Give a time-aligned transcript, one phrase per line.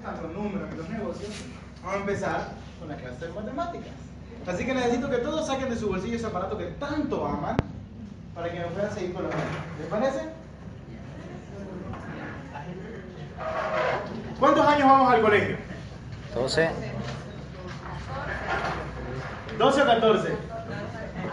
[0.00, 1.30] gustan los números y los negocios,
[1.82, 3.92] vamos a empezar con la clase de matemáticas.
[4.46, 7.56] Así que necesito que todos saquen de su bolsillo ese aparato que tanto aman
[8.34, 9.44] para que nos puedan seguir con la clase.
[9.78, 10.30] ¿Les parece?
[14.38, 15.58] ¿Cuántos años vamos al colegio?
[16.34, 16.70] 12.
[19.58, 20.36] 12 o 14.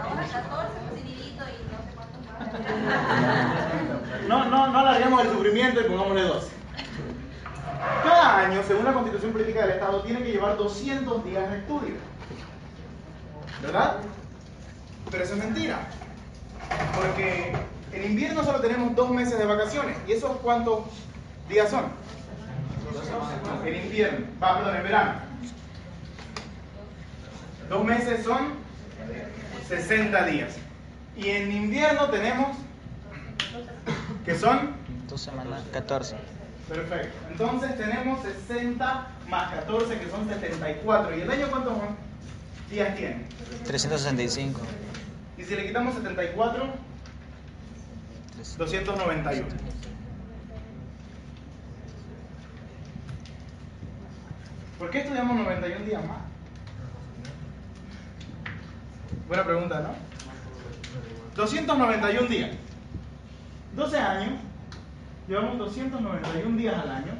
[0.02, 0.40] Ahora 14,
[0.90, 2.38] facilito y no sé cuántos más.
[4.28, 6.57] No, no, no alarguemos el sufrimiento y pongámosle 12.
[8.02, 11.94] Cada año, según la Constitución Política del Estado, tiene que llevar 200 días de estudio.
[13.62, 13.96] ¿Verdad?
[15.10, 15.78] Pero eso es mentira.
[16.94, 17.52] Porque
[17.92, 19.96] en invierno solo tenemos dos meses de vacaciones.
[20.06, 20.80] ¿Y esos cuántos
[21.48, 21.86] días son?
[23.64, 24.26] En invierno.
[24.42, 25.12] Va, perdón, en verano.
[27.68, 28.54] Dos meses son
[29.68, 30.54] 60 días.
[31.16, 32.56] Y en invierno tenemos
[34.24, 34.74] que son
[35.08, 36.16] 2 semanas, 14.
[36.68, 37.16] Perfecto.
[37.30, 41.16] Entonces tenemos 60 más 14 que son 74.
[41.16, 41.74] ¿Y el año cuántos
[42.70, 43.24] días tiene?
[43.64, 44.60] 365.
[45.38, 46.74] Y si le quitamos 74,
[48.58, 49.46] 291.
[54.78, 56.18] ¿Por qué estudiamos 91 días más?
[59.26, 59.94] Buena pregunta, ¿no?
[61.34, 62.50] 291 días.
[63.74, 64.40] 12 años,
[65.28, 67.12] llevamos 291 días al año.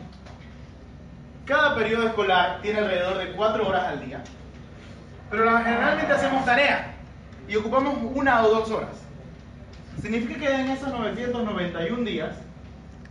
[1.44, 4.24] Cada periodo escolar tiene alrededor de 4 horas al día.
[5.30, 6.94] Pero generalmente hacemos tarea
[7.46, 8.96] y ocupamos una o dos horas.
[10.00, 12.36] Significa que en esos 991 días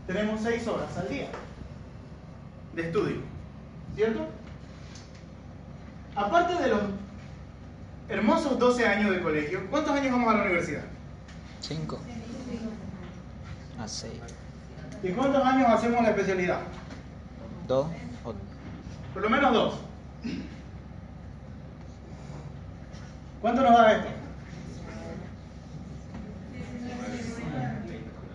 [0.08, 1.28] tenemos 6 horas al día
[2.74, 3.18] de estudio.
[3.96, 4.28] ¿Cierto?
[6.16, 6.82] Aparte de los
[8.10, 10.84] hermosos 12 años de colegio, ¿cuántos años vamos a la universidad?
[11.62, 12.00] 5.
[13.80, 14.14] A 6.
[15.04, 16.60] ¿Y cuántos años hacemos la especialidad?
[17.68, 17.88] 2.
[19.14, 19.80] Por lo menos dos.
[23.42, 24.10] ¿Cuánto nos da esto?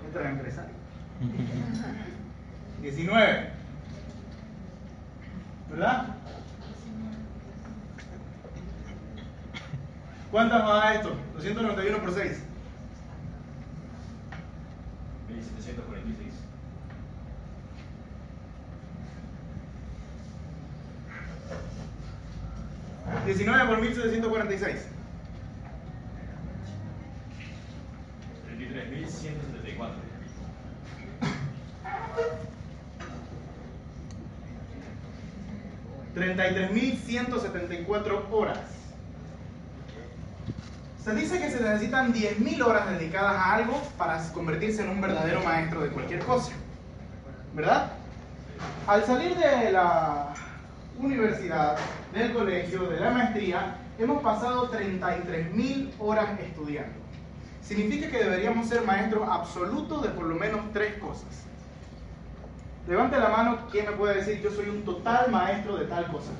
[0.06, 0.74] Esto es empresario.
[2.82, 3.50] 19.
[5.70, 6.06] ¿Verdad?
[10.30, 11.10] ¿Cuánto nos da esto?
[11.34, 12.42] 291 por 6.
[15.28, 16.31] 1746.
[23.26, 24.86] ¿19 por 1746.
[28.58, 29.90] 33.174.
[36.14, 38.58] Treinta y tres mil ciento setenta y cuatro horas.
[41.02, 45.42] Se dice que se necesitan 10.000 horas dedicadas a algo para convertirse en un verdadero
[45.42, 46.52] maestro de cualquier cosa.
[47.54, 47.90] ¿Verdad?
[48.86, 50.28] Al salir de la
[51.00, 51.76] universidad,
[52.12, 57.00] del colegio, de la maestría, hemos pasado 33.000 horas estudiando.
[57.62, 61.46] Significa que deberíamos ser maestros absolutos de por lo menos tres cosas.
[62.86, 66.32] Levante la mano quien me puede decir yo soy un total maestro de tal cosa.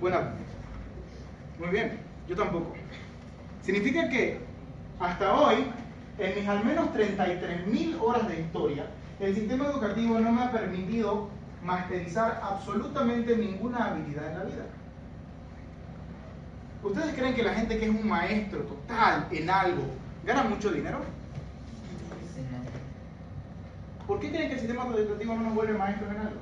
[0.00, 0.20] Bueno,
[1.58, 2.72] muy bien, yo tampoco.
[3.62, 4.40] Significa que
[5.00, 5.66] hasta hoy,
[6.18, 8.86] en mis al menos 33.000 horas de historia,
[9.20, 11.28] el sistema educativo no me ha permitido
[11.62, 14.66] masterizar absolutamente ninguna habilidad en la vida.
[16.82, 19.82] ¿Ustedes creen que la gente que es un maestro total en algo
[20.24, 21.00] gana mucho dinero?
[24.06, 26.40] ¿Por qué creen que el sistema educativo no nos vuelve maestros en algo?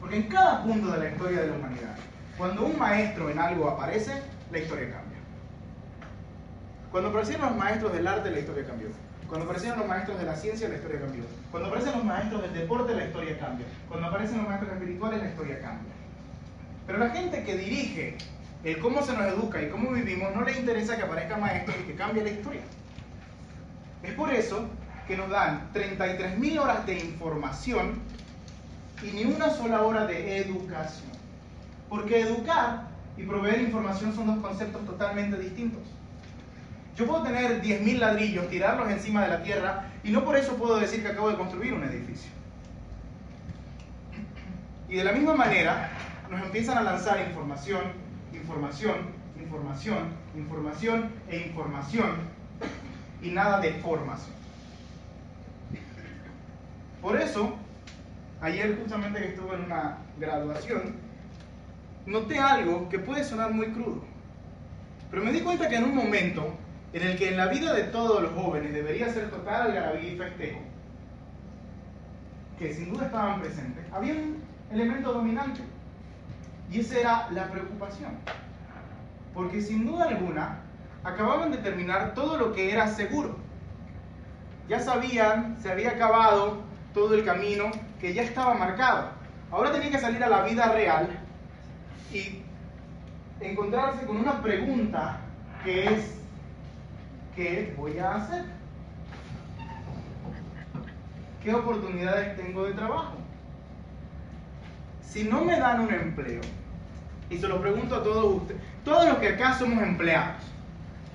[0.00, 1.96] Porque en cada punto de la historia de la humanidad,
[2.38, 5.18] cuando un maestro en algo aparece, la historia cambia.
[6.92, 8.88] Cuando aparecieron los maestros del arte, la historia cambió.
[9.28, 11.24] Cuando aparecieron los maestros de la ciencia, la historia cambió.
[11.50, 13.66] Cuando aparecen los maestros del deporte, la historia cambia.
[13.86, 15.92] Cuando aparecen los maestros espirituales, la historia cambia.
[16.86, 18.16] Pero la gente que dirige
[18.64, 21.84] el cómo se nos educa y cómo vivimos, no le interesa que aparezca maestro y
[21.84, 22.62] que cambie la historia.
[24.02, 24.66] Es por eso
[25.06, 28.00] que nos dan 33.000 horas de información
[29.02, 31.10] y ni una sola hora de educación.
[31.90, 32.88] Porque educar
[33.18, 35.82] y proveer información son dos conceptos totalmente distintos.
[36.98, 40.80] Yo puedo tener 10.000 ladrillos, tirarlos encima de la tierra y no por eso puedo
[40.80, 42.28] decir que acabo de construir un edificio.
[44.88, 45.90] Y de la misma manera
[46.28, 47.82] nos empiezan a lanzar información,
[48.32, 48.96] información,
[49.40, 52.16] información, información e información
[53.22, 54.34] y nada de formación.
[57.00, 57.54] Por eso,
[58.40, 60.96] ayer justamente que estuve en una graduación,
[62.06, 64.02] noté algo que puede sonar muy crudo.
[65.12, 66.58] Pero me di cuenta que en un momento
[66.92, 70.16] en el que en la vida de todos los jóvenes debería ser total algarabía y
[70.16, 70.60] festejo,
[72.58, 75.60] que sin duda estaban presentes, había un elemento dominante.
[76.70, 78.12] Y esa era la preocupación.
[79.32, 80.60] Porque sin duda alguna,
[81.04, 83.36] acababan de terminar todo lo que era seguro.
[84.68, 86.58] Ya sabían, se había acabado
[86.92, 87.70] todo el camino
[88.00, 89.10] que ya estaba marcado.
[89.50, 91.08] Ahora tenían que salir a la vida real
[92.12, 92.42] y
[93.40, 95.20] encontrarse con una pregunta
[95.64, 96.20] que es,
[97.38, 98.42] ¿qué voy a hacer?
[101.40, 103.14] ¿Qué oportunidades tengo de trabajo?
[105.02, 106.40] Si no me dan un empleo,
[107.30, 110.42] y se lo pregunto a todos ustedes, todos los que acá somos empleados,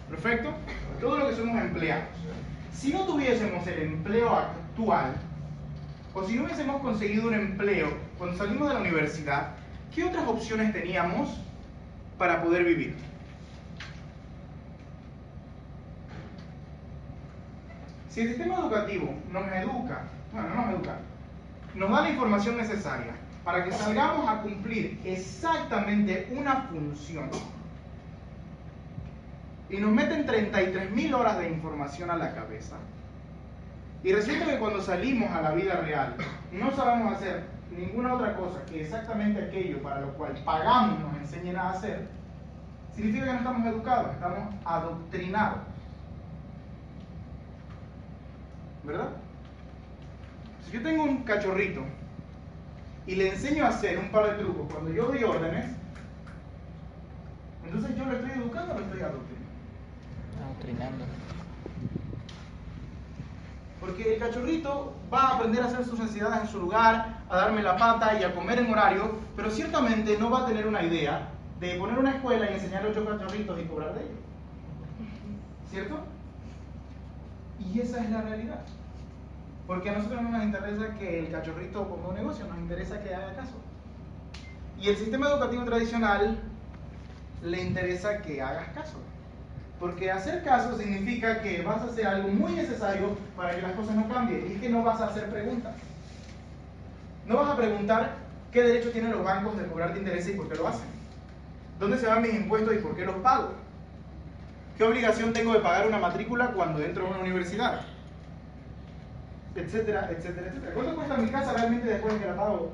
[0.10, 0.54] ¿perfecto?
[1.02, 2.06] Todos los que somos empleados.
[2.72, 5.16] Si no tuviésemos el empleo actual,
[6.14, 9.50] o si no hubiésemos conseguido un empleo cuando salimos de la universidad,
[9.94, 11.38] ¿qué otras opciones teníamos
[12.18, 12.96] para poder vivir?
[18.14, 20.98] Si el sistema educativo nos educa, bueno, no nos educa,
[21.74, 27.32] nos da la información necesaria para que salgamos a cumplir exactamente una función
[29.68, 32.76] y nos meten 33.000 horas de información a la cabeza,
[34.04, 36.16] y resulta que cuando salimos a la vida real
[36.52, 37.46] no sabemos hacer
[37.76, 42.08] ninguna otra cosa que exactamente aquello para lo cual pagamos nos enseñen a hacer,
[42.94, 45.73] significa que no estamos educados, estamos adoctrinados.
[48.84, 49.10] ¿Verdad?
[50.66, 51.82] Si yo tengo un cachorrito
[53.08, 55.66] y le enseño a hacer un par de trucos cuando yo doy órdenes,
[57.66, 59.44] entonces yo lo estoy educando o lo estoy adoctrinando.
[60.46, 61.06] Adoctrinando.
[63.80, 67.62] Porque el cachorrito va a aprender a hacer sus necesidades en su lugar, a darme
[67.62, 71.30] la pata y a comer en horario, pero ciertamente no va a tener una idea
[71.60, 74.18] de poner una escuela y enseñar a ocho cachorritos y cobrar de ellos.
[75.72, 76.00] ¿Cierto?
[77.72, 78.62] Y esa es la realidad.
[79.68, 83.16] Porque a nosotros no nos interesa que el cachorrito ponga un negocio, nos interesa que
[83.16, 83.54] haga caso.
[84.80, 86.40] Y el sistema educativo tradicional
[87.42, 88.98] le interesa que hagas caso.
[89.80, 93.96] Porque hacer caso significa que vas a hacer algo muy necesario para que las cosas
[93.96, 94.46] no cambien.
[94.50, 95.74] Y es que no vas a hacer preguntas.
[97.26, 98.16] No vas a preguntar
[98.52, 100.88] qué derecho tienen los bancos de cobrarte intereses y por qué lo hacen.
[101.80, 103.63] ¿Dónde se van mis impuestos y por qué los pago?
[104.78, 107.82] ¿Qué obligación tengo de pagar una matrícula cuando entro a una universidad?
[109.56, 110.74] Etcétera, etcétera, etcétera.
[110.74, 112.72] ¿Cuánto cuesta mi casa realmente después de que la pago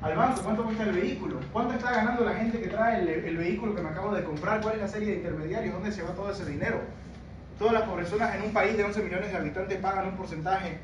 [0.00, 0.40] al banco?
[0.42, 1.40] ¿Cuánto cuesta el vehículo?
[1.52, 4.62] ¿Cuánto está ganando la gente que trae el, vehículo que me acabo de comprar?
[4.62, 5.74] ¿Cuál es la serie de intermediarios?
[5.74, 6.80] ¿Dónde se va todo ese dinero?
[7.58, 10.78] Todas las personas en un país de 11 millones de habitantes pagan un porcentaje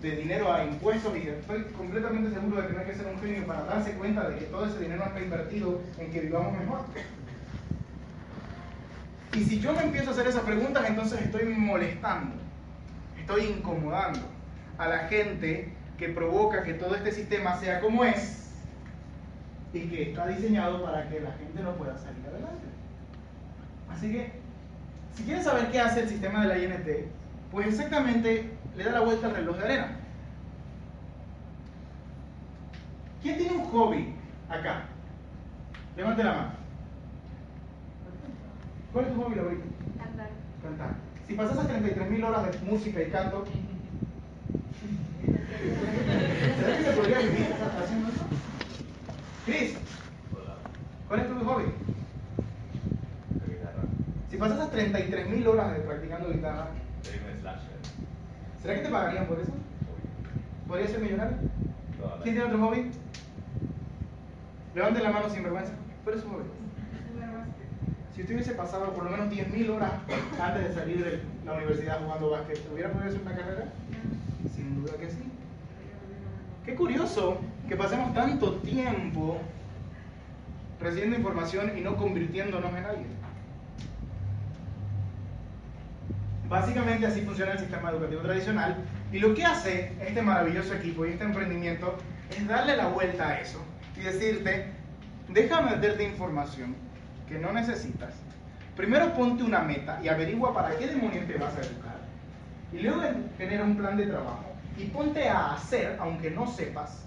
[0.00, 3.20] de dinero a impuestos y estoy completamente seguro de que no hay que ser un
[3.20, 6.80] genio para darse cuenta de que todo ese dinero está invertido en que vivamos mejor.
[9.34, 12.34] Y si yo me empiezo a hacer esas preguntas, entonces estoy molestando,
[13.18, 14.20] estoy incomodando
[14.76, 18.50] a la gente que provoca que todo este sistema sea como es
[19.72, 22.66] y que está diseñado para que la gente no pueda salir adelante.
[23.90, 24.32] Así que,
[25.14, 26.88] si quieren saber qué hace el sistema de la INT,
[27.50, 29.96] pues exactamente le da la vuelta al reloj de arena.
[33.22, 34.14] ¿Quién tiene un hobby
[34.50, 34.82] acá?
[35.96, 36.61] Levante la mano.
[38.92, 39.62] ¿Cuál es tu hobby favorito?
[39.98, 40.28] Cantar.
[40.62, 40.94] Cantar.
[41.26, 43.44] Si pasas 33.000 horas de música y canto,
[46.60, 47.46] ¿será que se podría vivir
[47.82, 48.24] haciendo eso?
[49.46, 49.74] Chris,
[50.34, 50.54] Hola.
[51.08, 51.64] ¿cuál es tu hobby?
[53.40, 53.82] La guitarra.
[54.30, 56.68] Si pasas 33.000 horas de practicando guitarra,
[57.02, 57.70] Soy un slasher.
[58.60, 59.50] ¿será que te pagarían por eso?
[59.52, 60.68] Obvio.
[60.68, 61.36] ¿Podrías ser millonario?
[62.22, 62.90] ¿Quién tiene otro hobby?
[64.74, 65.72] Levanten la mano sin vergüenza.
[66.04, 66.44] ¿Cuál es su hobby?
[68.14, 69.92] Si usted hubiese pasado por lo menos 10.000 horas
[70.38, 73.64] antes de salir de la universidad jugando básquet, ¿hubiera podido hacer una carrera?
[74.54, 75.22] Sin duda que sí.
[76.66, 79.40] Qué curioso que pasemos tanto tiempo
[80.78, 83.22] recibiendo información y no convirtiéndonos en alguien.
[86.50, 88.76] Básicamente así funciona el sistema educativo tradicional
[89.10, 91.96] y lo que hace este maravilloso equipo y este emprendimiento
[92.30, 93.58] es darle la vuelta a eso
[93.96, 94.66] y decirte,
[95.30, 96.74] déjame darte información
[97.32, 98.14] que no necesitas.
[98.76, 101.96] Primero ponte una meta y averigua para qué demonios te vas a educar.
[102.72, 103.02] Y luego
[103.38, 104.44] genera un plan de trabajo
[104.78, 107.04] y ponte a hacer aunque no sepas,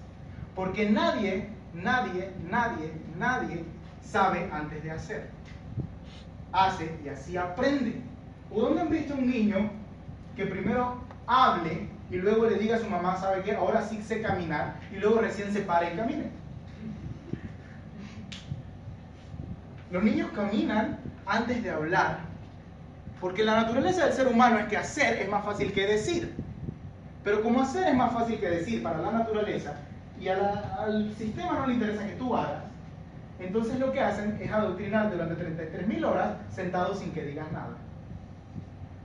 [0.55, 3.63] porque nadie, nadie, nadie, nadie
[4.03, 5.29] sabe antes de hacer.
[6.51, 8.01] Hace y así aprende.
[8.51, 9.70] ¿O dónde han visto un niño
[10.36, 13.55] que primero hable y luego le diga a su mamá, ¿sabe qué?
[13.55, 16.29] Ahora sí sé caminar y luego recién se para y camine?
[19.96, 22.18] Los niños caminan antes de hablar
[23.22, 26.36] Porque la naturaleza del ser humano es que hacer es más fácil que decir.
[27.24, 29.78] Pero como hacer es más fácil que decir para la naturaleza
[30.20, 32.64] y al sistema no le interesa que tú hagas,
[33.40, 37.78] entonces lo que hacen es adoctrinar durante 33.000 horas sentado sin que digas nada.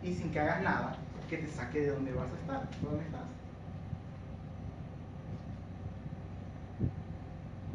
[0.03, 0.97] Y sin que hagas nada
[1.29, 3.21] que te saque de donde vas a estar, ¿dónde estás?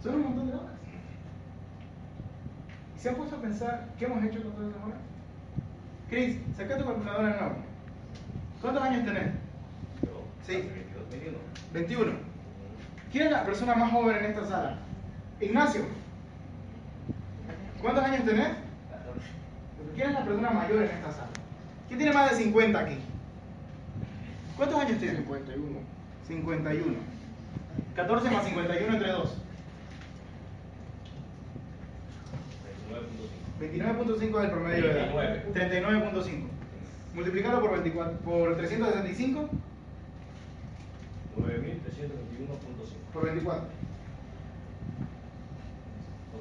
[0.03, 0.74] Son un montón de horas.
[3.05, 4.97] ¿Y se han puesto a pensar qué hemos hecho con todas esas horas?
[6.09, 7.55] Chris, saca tu calculadora nuevo.
[8.59, 9.31] ¿Cuántos años tenés?
[10.01, 10.53] Yo, Sí.
[10.53, 11.37] hace 22, 21.
[11.71, 12.11] 21.
[13.11, 14.77] ¿Quién es la persona más joven en esta sala?
[15.39, 15.83] Ignacio.
[17.79, 18.47] ¿Cuántos años tenés?
[18.89, 19.27] 14.
[19.93, 21.29] ¿Quién es la persona mayor en esta sala?
[21.87, 22.97] ¿Quién tiene más de 50 aquí?
[24.57, 25.17] ¿Cuántos años tiene?
[25.17, 25.79] 51.
[26.25, 26.97] 51.
[27.95, 29.44] 14 más 51 entre 2.
[32.95, 33.35] 29.5.
[33.59, 35.43] 29.5 es el promedio de edad.
[35.53, 36.11] 39.
[36.11, 36.47] 39.5.
[37.13, 39.49] Multiplicarlo por 24, por 365
[41.37, 43.13] 9.321.5.
[43.13, 43.67] por 24.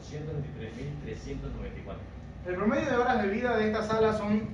[0.05, 1.97] 223.394.
[2.47, 4.49] El promedio de horas de vida de esta sala son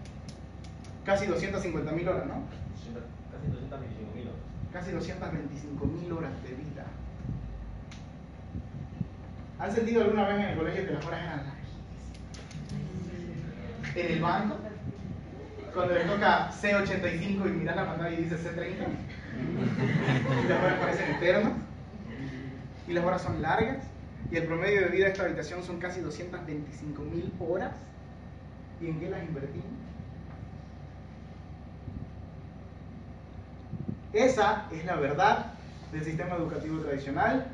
[1.05, 2.45] casi 250.000 horas, ¿no?
[2.77, 4.41] 200 Casi 225.000 horas.
[4.73, 6.87] Casi 225.000 horas de vida.
[9.59, 11.60] ¿Han sentido alguna vez en el colegio que las horas eran?
[13.95, 14.57] ¿En el banco?
[15.75, 18.87] Cuando le toca C85 y miras la pantalla y dice C30.
[20.45, 21.53] Y las horas parecen eternas.
[22.89, 23.79] Y las horas son largas.
[24.31, 27.73] Y el promedio de vida de esta habitación son casi 225.000 horas.
[28.81, 29.67] ¿Y en qué las invertimos?
[34.13, 35.53] Esa es la verdad
[35.93, 37.47] del sistema educativo tradicional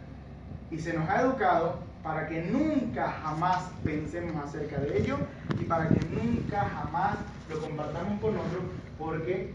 [0.70, 5.18] y se nos ha educado para que nunca jamás pensemos acerca de ello
[5.60, 7.16] y para que nunca jamás
[7.50, 8.62] lo compartamos con otros
[8.96, 9.52] porque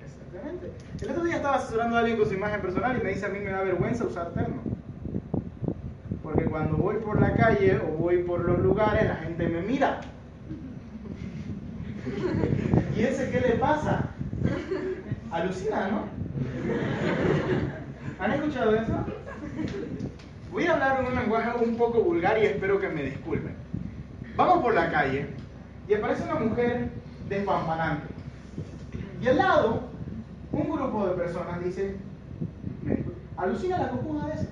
[0.00, 0.70] Exactamente.
[1.00, 3.30] El otro día estaba asesorando a alguien con su imagen personal y me dice a
[3.30, 4.62] mí me da vergüenza usar terno.
[6.22, 10.02] Porque cuando voy por la calle o voy por los lugares la gente me mira.
[12.96, 14.10] ¿Y ese qué le pasa?
[15.30, 16.04] Alucina, ¿no?
[18.18, 18.92] ¿Han escuchado eso?
[20.50, 23.54] Voy a hablar en un lenguaje un poco vulgar y espero que me disculpen.
[24.36, 25.26] Vamos por la calle
[25.88, 26.88] y aparece una mujer
[27.28, 28.06] despampanante.
[29.22, 29.82] Y al lado,
[30.52, 31.94] un grupo de personas dice,
[33.36, 34.48] alucina la cojuda de esa.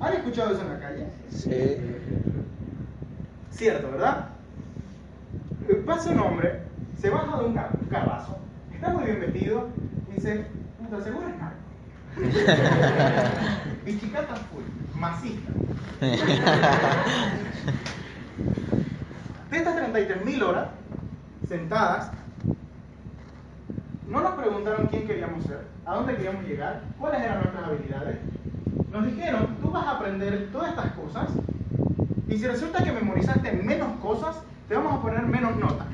[0.00, 1.06] ¿Han escuchado eso en la calle?
[1.30, 1.76] Sí.
[3.50, 4.28] Cierto, ¿verdad?
[5.86, 6.60] Pasa un hombre,
[7.00, 8.38] se baja de un, car- un carrazo,
[8.82, 9.68] está muy bien vestido,
[10.12, 10.44] dice,
[10.80, 11.56] puta, seguro es narco.
[13.84, 14.64] Pichicata full,
[14.98, 15.52] masista.
[19.50, 20.68] De estas 33.000 horas
[21.48, 22.10] sentadas,
[24.08, 28.18] no nos preguntaron quién queríamos ser, a dónde queríamos llegar, cuáles eran nuestras habilidades.
[28.90, 31.28] Nos dijeron, tú vas a aprender todas estas cosas
[32.26, 35.86] y si resulta que memorizaste menos cosas, te vamos a poner menos nota.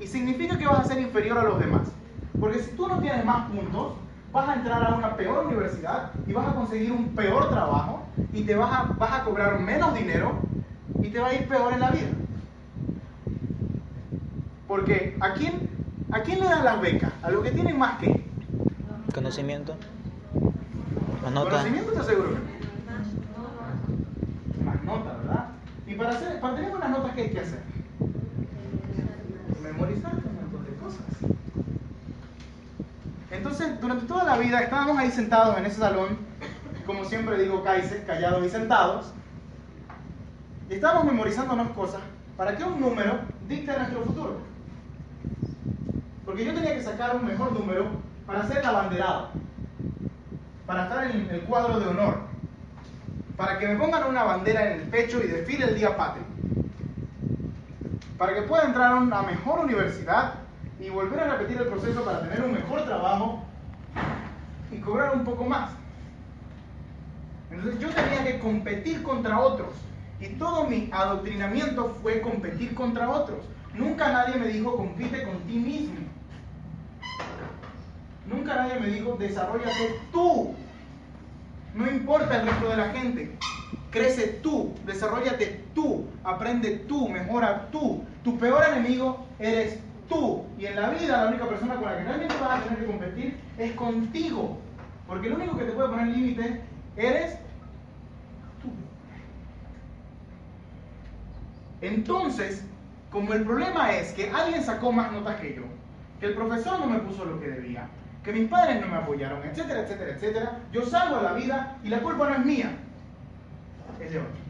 [0.00, 1.93] Y significa que vas a ser inferior a los demás.
[2.40, 3.94] Porque si tú no tienes más puntos,
[4.32, 8.42] vas a entrar a una peor universidad y vas a conseguir un peor trabajo y
[8.42, 10.38] te vas a, vas a cobrar menos dinero
[11.00, 12.08] y te va a ir peor en la vida.
[14.66, 15.68] Porque ¿a quién,
[16.10, 17.12] ¿a quién le dan las becas?
[17.22, 18.24] A los que tienen más que.
[19.14, 19.76] Conocimiento.
[21.22, 21.50] Más nota.
[21.50, 22.54] Conocimiento te aseguro que.
[24.64, 25.48] Más nota, ¿verdad?
[25.86, 27.62] Y para, hacer, para tener buenas notas, ¿qué hay que hacer?
[29.62, 31.04] Memorizar un montón de cosas.
[33.44, 36.16] Entonces, durante toda la vida estábamos ahí sentados en ese salón,
[36.86, 39.12] como siempre digo, callados y sentados,
[40.70, 42.00] y estábamos memorizándonos cosas
[42.38, 44.38] para que un número dicte nuestro futuro.
[46.24, 47.88] Porque yo tenía que sacar un mejor número
[48.26, 49.28] para ser abanderado
[50.64, 52.20] para estar en el cuadro de honor,
[53.36, 56.24] para que me pongan una bandera en el pecho y desfile el día patrio,
[58.16, 60.43] para que pueda entrar a una mejor universidad
[60.80, 63.42] y volver a repetir el proceso para tener un mejor trabajo
[64.70, 65.70] y cobrar un poco más.
[67.50, 69.74] Entonces yo tenía que competir contra otros
[70.20, 73.44] y todo mi adoctrinamiento fue competir contra otros.
[73.74, 76.14] Nunca nadie me dijo compite con ti mismo.
[78.26, 80.54] Nunca nadie me dijo, desarrollate tú.
[81.74, 83.36] No importa el resto de la gente.
[83.90, 88.02] Crece tú, desarrollate tú, aprende tú, mejora tú.
[88.22, 90.44] Tu peor enemigo eres tú.
[90.58, 92.86] Y en la vida la única persona con la que realmente vas a tener que
[92.86, 94.58] competir es contigo.
[95.06, 96.60] Porque el único que te puede poner límites
[96.96, 97.38] eres
[98.62, 98.70] tú.
[101.80, 102.64] Entonces,
[103.10, 105.62] como el problema es que alguien sacó más notas que yo,
[106.18, 107.88] que el profesor no me puso lo que debía,
[108.24, 111.88] que mis padres no me apoyaron, etcétera, etcétera, etcétera, yo salgo a la vida y
[111.88, 112.70] la culpa no es mía,
[114.00, 114.44] es de otro.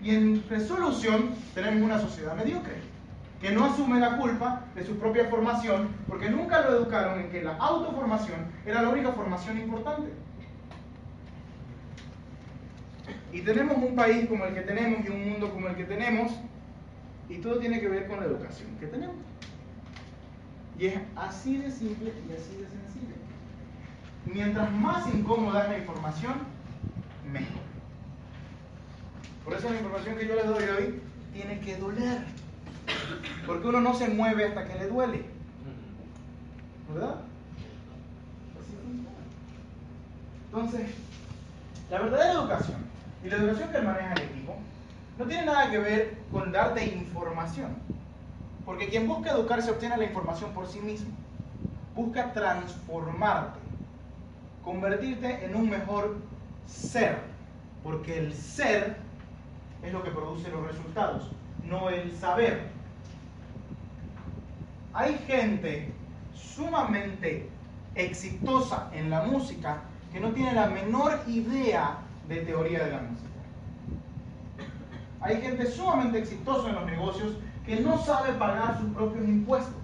[0.00, 2.76] Y en resolución tenemos una sociedad mediocre,
[3.40, 7.42] que no asume la culpa de su propia formación, porque nunca lo educaron en que
[7.42, 10.10] la autoformación era la única formación importante.
[13.32, 16.32] Y tenemos un país como el que tenemos y un mundo como el que tenemos,
[17.28, 19.16] y todo tiene que ver con la educación que tenemos.
[20.78, 23.14] Y es así de simple y así de sencillo.
[24.26, 26.34] Mientras más incómoda es la información,
[27.30, 27.62] mejor.
[29.44, 31.00] Por eso la información que yo les doy hoy
[31.32, 32.24] tiene que doler.
[33.46, 35.24] Porque uno no se mueve hasta que le duele.
[36.92, 37.16] ¿Verdad?
[40.46, 40.90] Entonces,
[41.90, 42.78] la verdadera educación
[43.22, 44.56] y la educación que maneja el equipo
[45.18, 47.76] no tiene nada que ver con darte información.
[48.64, 51.10] Porque quien busca educarse obtiene la información por sí mismo.
[51.94, 53.58] Busca transformarte,
[54.64, 56.16] convertirte en un mejor
[56.66, 57.18] ser.
[57.82, 58.96] Porque el ser
[59.82, 61.30] es lo que produce los resultados,
[61.62, 62.75] no el saber.
[64.96, 65.92] Hay gente
[66.34, 67.46] sumamente
[67.96, 73.28] exitosa en la música que no tiene la menor idea de teoría de la música.
[75.20, 77.36] Hay gente sumamente exitosa en los negocios
[77.66, 79.74] que no sabe pagar sus propios impuestos.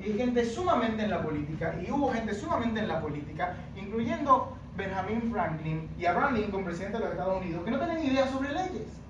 [0.00, 4.56] Y hay gente sumamente en la política, y hubo gente sumamente en la política, incluyendo
[4.76, 8.52] Benjamin Franklin y Abraham Lincoln, presidente de los Estados Unidos, que no tenían idea sobre
[8.52, 9.01] leyes.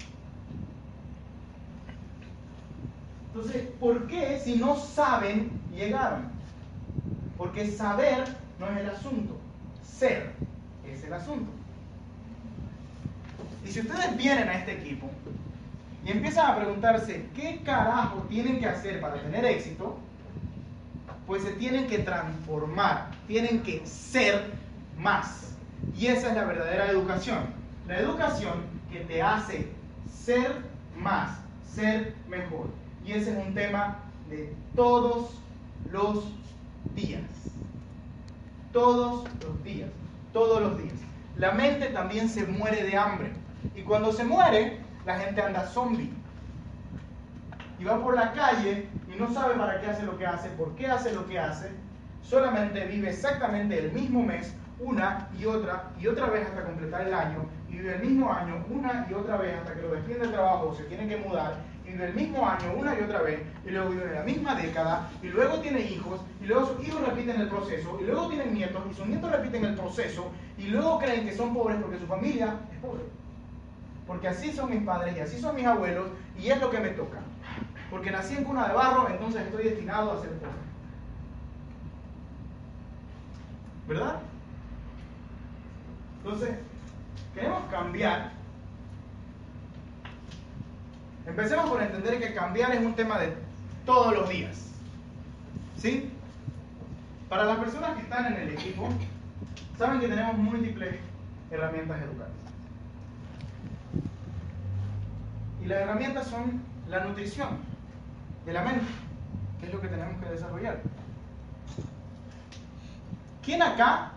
[3.34, 6.30] Entonces, ¿por qué si no saben, llegaron?
[7.38, 8.24] Porque saber
[8.58, 9.38] no es el asunto,
[9.82, 10.32] ser
[10.86, 11.50] es el asunto.
[13.64, 15.08] Y si ustedes vienen a este equipo
[16.04, 19.98] y empiezan a preguntarse qué carajo tienen que hacer para tener éxito,
[21.26, 24.50] pues se tienen que transformar, tienen que ser
[24.98, 25.54] más.
[25.96, 27.38] Y esa es la verdadera educación.
[27.88, 29.68] La educación que te hace
[30.06, 30.62] ser
[30.98, 31.38] más,
[31.74, 32.81] ser mejor.
[33.04, 33.98] Y ese es un tema
[34.30, 35.30] de todos
[35.90, 36.24] los
[36.94, 37.22] días.
[38.72, 39.90] Todos los días.
[40.32, 40.94] Todos los días.
[41.36, 43.32] La mente también se muere de hambre.
[43.74, 46.10] Y cuando se muere, la gente anda zombie.
[47.78, 50.74] Y va por la calle y no sabe para qué hace lo que hace, por
[50.76, 51.70] qué hace lo que hace.
[52.22, 57.14] Solamente vive exactamente el mismo mes, una y otra y otra vez hasta completar el
[57.14, 57.44] año.
[57.68, 60.68] Y vive el mismo año una y otra vez hasta que lo despiden del trabajo
[60.68, 61.56] o se tienen que mudar.
[61.92, 63.40] Y el mismo año una y otra vez.
[63.66, 65.10] Y luego vive la misma década.
[65.22, 66.20] Y luego tiene hijos.
[66.40, 67.98] Y luego sus hijos repiten el proceso.
[68.00, 68.82] Y luego tienen nietos.
[68.90, 70.30] Y sus nietos repiten el proceso.
[70.56, 73.02] Y luego creen que son pobres porque su familia es pobre
[74.06, 76.90] porque así son mis padres y así son mis abuelos y es lo que me
[76.90, 77.18] toca.
[77.90, 80.52] Porque nací en cuna de barro, entonces estoy destinado a ser pobre.
[83.88, 84.20] ¿Verdad?
[86.18, 86.50] Entonces,
[87.34, 88.32] queremos cambiar.
[91.26, 93.34] Empecemos por entender que cambiar es un tema de
[93.86, 94.70] todos los días.
[95.78, 96.10] ¿Sí?
[97.28, 98.88] Para las personas que están en el equipo,
[99.78, 100.96] saben que tenemos múltiples
[101.50, 102.30] herramientas educativas.
[105.62, 107.58] Y las herramientas son la nutrición
[108.44, 108.84] de la mente,
[109.60, 110.80] que es lo que tenemos que desarrollar.
[113.44, 114.12] ¿Quién acá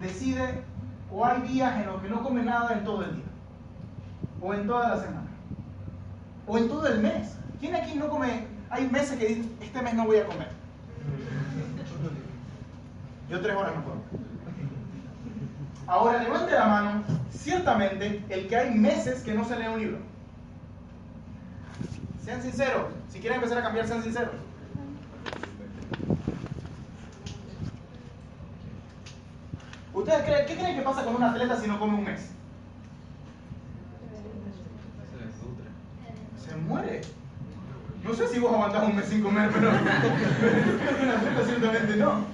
[0.00, 0.62] decide
[1.10, 3.24] o hay días en los que no come nada en todo el día?
[4.42, 5.29] O en toda la semana.
[6.50, 7.36] O en todo el mes.
[7.60, 8.44] ¿Quién aquí no come?
[8.70, 10.48] Hay meses que dicen, este mes no voy a comer.
[13.28, 14.00] Yo tres horas no puedo.
[15.86, 19.98] Ahora levante la mano, ciertamente, el que hay meses que no se lee un libro.
[22.24, 24.34] Sean sinceros, si quieren empezar a cambiar, sean sinceros.
[29.94, 32.30] ¿Ustedes creen, qué creen que pasa con un atleta si no come un mes?
[36.44, 37.00] Se muere.
[38.02, 39.70] No sé si vos aguantás un mes sin comer, pero,
[40.40, 42.24] pero que ciertamente no.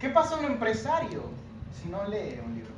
[0.00, 1.22] ¿Qué pasa a un empresario
[1.80, 2.70] si no lee un libro?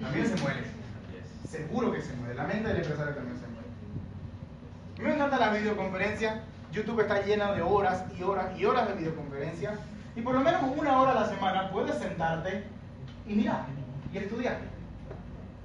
[0.00, 0.64] También se muere.
[1.48, 2.34] Seguro que se muere.
[2.34, 3.68] La mente del empresario también se muere.
[4.96, 6.42] A mí me encanta la videoconferencia.
[6.72, 9.78] YouTube está llena de horas y horas y horas de videoconferencia.
[10.16, 12.64] Y por lo menos una hora a la semana puedes sentarte
[13.30, 13.64] y mirar
[14.12, 14.58] y estudiar.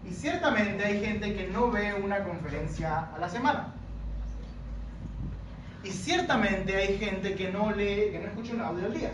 [0.08, 3.74] Y ciertamente hay gente que no ve una conferencia a la semana.
[5.84, 9.12] Y ciertamente hay gente que no lee, que no escucha un audio al día.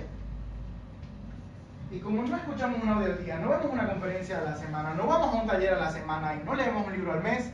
[1.91, 4.93] Y como no escuchamos un audio al día, no vemos una conferencia a la semana,
[4.95, 7.51] no vamos a un taller a la semana y no leemos un libro al mes,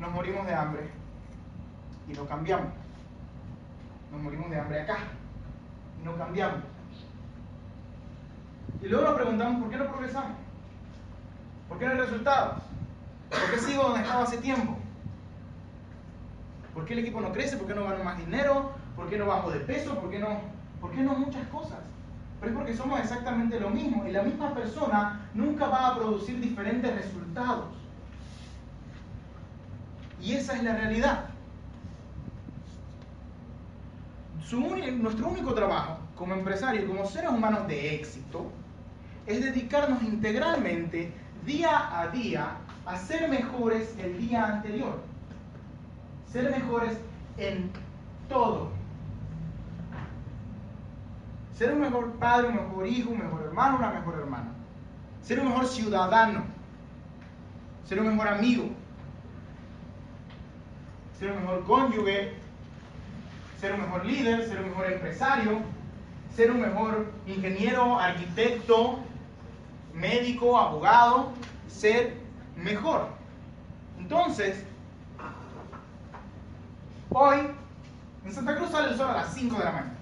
[0.00, 0.82] nos morimos de hambre
[2.08, 2.72] y no cambiamos.
[4.10, 4.98] Nos morimos de hambre acá
[6.00, 6.71] y no cambiamos.
[8.80, 10.36] Y luego nos preguntamos por qué no progresamos,
[11.68, 12.62] por qué no hay resultados,
[13.30, 14.76] por qué sigo donde estaba hace tiempo,
[16.74, 19.26] por qué el equipo no crece, por qué no gano más dinero, por qué no
[19.26, 20.40] bajo de peso, por qué no,
[20.80, 21.78] por qué no muchas cosas.
[22.40, 26.40] Pero es porque somos exactamente lo mismo y la misma persona nunca va a producir
[26.40, 27.66] diferentes resultados.
[30.20, 31.26] Y esa es la realidad.
[34.50, 38.50] Nuestro único trabajo como empresario como seres humanos de éxito
[39.26, 41.12] es dedicarnos integralmente,
[41.44, 42.56] día a día,
[42.86, 45.00] a ser mejores el día anterior.
[46.32, 46.96] Ser mejores
[47.36, 47.70] en
[48.28, 48.70] todo.
[51.56, 54.48] Ser un mejor padre, un mejor hijo, un mejor hermano, una mejor hermana.
[55.22, 56.44] Ser un mejor ciudadano.
[57.84, 58.70] Ser un mejor amigo.
[61.18, 62.32] Ser un mejor cónyuge.
[63.60, 65.60] Ser un mejor líder, ser un mejor empresario.
[66.34, 69.00] Ser un mejor ingeniero, arquitecto,
[69.94, 71.32] médico, abogado.
[71.68, 72.16] Ser
[72.56, 73.08] mejor.
[73.98, 74.62] Entonces,
[77.10, 77.38] hoy
[78.24, 79.92] en Santa Cruz sale el sol a las 5 de la mañana.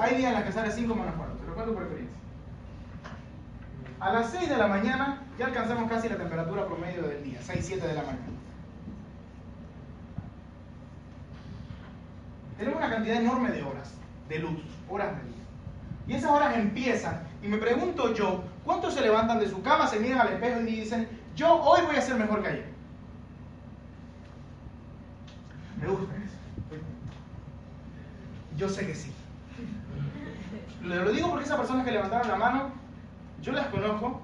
[0.00, 2.18] Hay días en los que sale 5 menos cuarto, te lo cuento por experiencia.
[4.00, 7.64] A las 6 de la mañana ya alcanzamos casi la temperatura promedio del día, 6,
[7.64, 8.26] 7 de la mañana.
[12.58, 13.94] Tenemos una cantidad enorme de horas
[14.28, 15.43] de luz, horas de luz.
[16.06, 19.98] Y esas horas empiezan, y me pregunto yo, ¿cuántos se levantan de su cama, se
[19.98, 22.66] miran al espejo y dicen, yo hoy voy a ser mejor que ayer?
[25.80, 26.34] Me gusta eso.
[28.56, 29.12] Yo sé que sí.
[30.82, 32.70] Lo digo porque esas personas que levantaron la mano,
[33.40, 34.20] yo las conozco,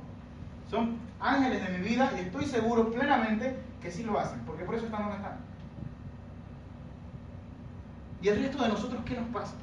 [0.70, 4.74] son ángeles de mi vida y estoy seguro plenamente que sí lo hacen, porque por
[4.74, 5.38] eso están donde están.
[8.22, 9.54] ¿Y el resto de nosotros qué nos pasa?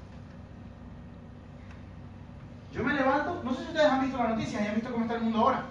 [2.71, 5.05] Yo me levanto, no sé si ustedes han visto las noticias y han visto cómo
[5.05, 5.63] está el mundo ahora,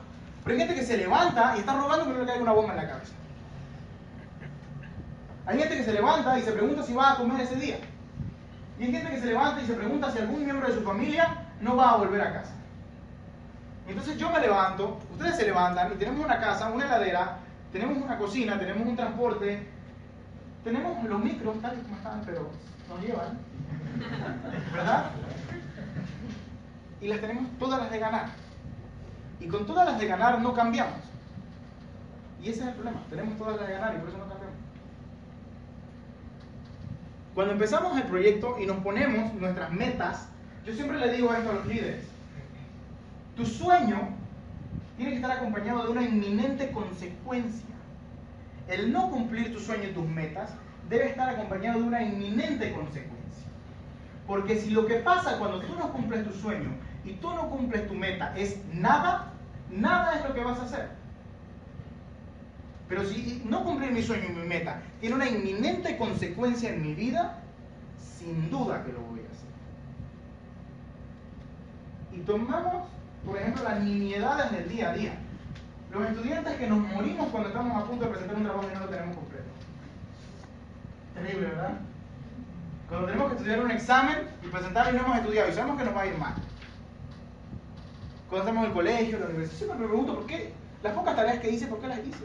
[0.45, 2.73] pero hay gente que se levanta y está rogando que no le caiga una bomba
[2.73, 3.13] en la cabeza.
[5.47, 7.79] Hay gente que se levanta y se pregunta si va a comer ese día.
[8.79, 11.47] Y hay gente que se levanta y se pregunta si algún miembro de su familia
[11.61, 12.53] no va a volver a casa.
[13.87, 17.37] Entonces yo me levanto, ustedes se levantan y tenemos una casa, una heladera,
[17.73, 19.67] tenemos una cocina, tenemos un transporte,
[20.65, 22.51] tenemos los micros tal y como están, pero
[22.89, 23.39] nos llevan.
[24.73, 25.11] ¿Verdad?
[27.07, 28.31] Y las tenemos todas las de ganar.
[29.39, 30.99] Y con todas las de ganar no cambiamos.
[32.43, 34.57] Y ese es el problema, tenemos todas las de ganar y por eso no cambiamos.
[37.33, 40.27] Cuando empezamos el proyecto y nos ponemos nuestras metas,
[40.67, 42.03] yo siempre le digo esto a los líderes.
[43.37, 44.09] Tu sueño
[44.97, 47.77] tiene que estar acompañado de una inminente consecuencia.
[48.67, 50.51] El no cumplir tu sueño y tus metas
[50.91, 53.47] debe estar acompañado de una inminente consecuencia.
[54.27, 56.71] Porque si lo que pasa cuando tú no cumples tu sueño
[57.07, 59.33] y tú no cumples tu meta es nada,
[59.71, 60.89] nada es lo que vas a hacer.
[62.89, 66.95] Pero si no cumplir mi sueño y mi meta tiene una inminente consecuencia en mi
[66.95, 67.39] vida,
[68.19, 69.49] sin duda que lo voy a hacer.
[72.13, 72.89] Y tomamos,
[73.25, 75.13] por ejemplo, las nimiedades del día a día.
[75.93, 78.81] Los estudiantes que nos morimos cuando estamos a punto de presentar un trabajo y no
[78.81, 79.45] lo tenemos completo.
[81.15, 81.73] Terrible, ¿verdad?
[82.89, 85.85] Cuando tenemos que estudiar un examen y presentarlo y no hemos estudiado y sabemos que
[85.85, 86.35] nos va a ir mal.
[88.29, 91.17] Cuando estamos en el colegio, en la universidad, siempre me pregunto por qué las pocas
[91.17, 92.25] tareas que hice, ¿por qué las hice?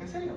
[0.00, 0.32] ¿En serio?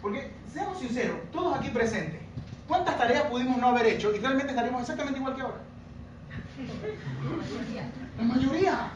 [0.00, 2.20] Porque, seamos sinceros, todos aquí presentes,
[2.68, 5.58] ¿cuántas tareas pudimos no haber hecho y realmente estaríamos exactamente igual que ahora?
[8.16, 8.90] La mayoría.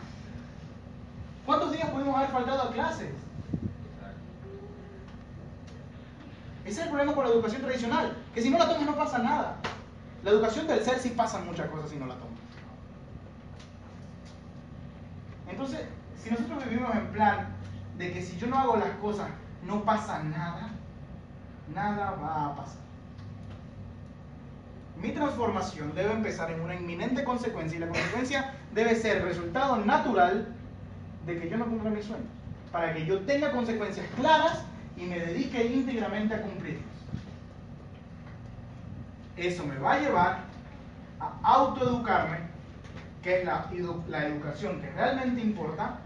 [1.45, 3.11] ¿Cuántos días pudimos haber faltado a clases?
[6.65, 9.19] Ese es el problema con la educación tradicional, que si no la tomas no pasa
[9.19, 9.57] nada.
[10.23, 12.32] La educación del ser sí pasan muchas cosas si no la tomas.
[15.53, 15.81] Entonces,
[16.17, 17.49] si nosotros vivimos en plan
[17.99, 19.29] de que si yo no hago las cosas
[19.67, 20.71] no pasa nada,
[21.75, 22.81] nada va a pasar.
[25.01, 30.49] Mi transformación debe empezar en una inminente consecuencia y la consecuencia debe ser resultado natural
[31.27, 32.27] de que yo no cumpla mis sueños,
[32.71, 34.65] para que yo tenga consecuencias claras
[34.97, 36.83] y me dedique íntegramente a cumplirlos.
[39.37, 40.38] Eso me va a llevar
[41.21, 42.38] a autoeducarme,
[43.23, 43.71] que es la,
[44.09, 45.99] la educación que realmente importa,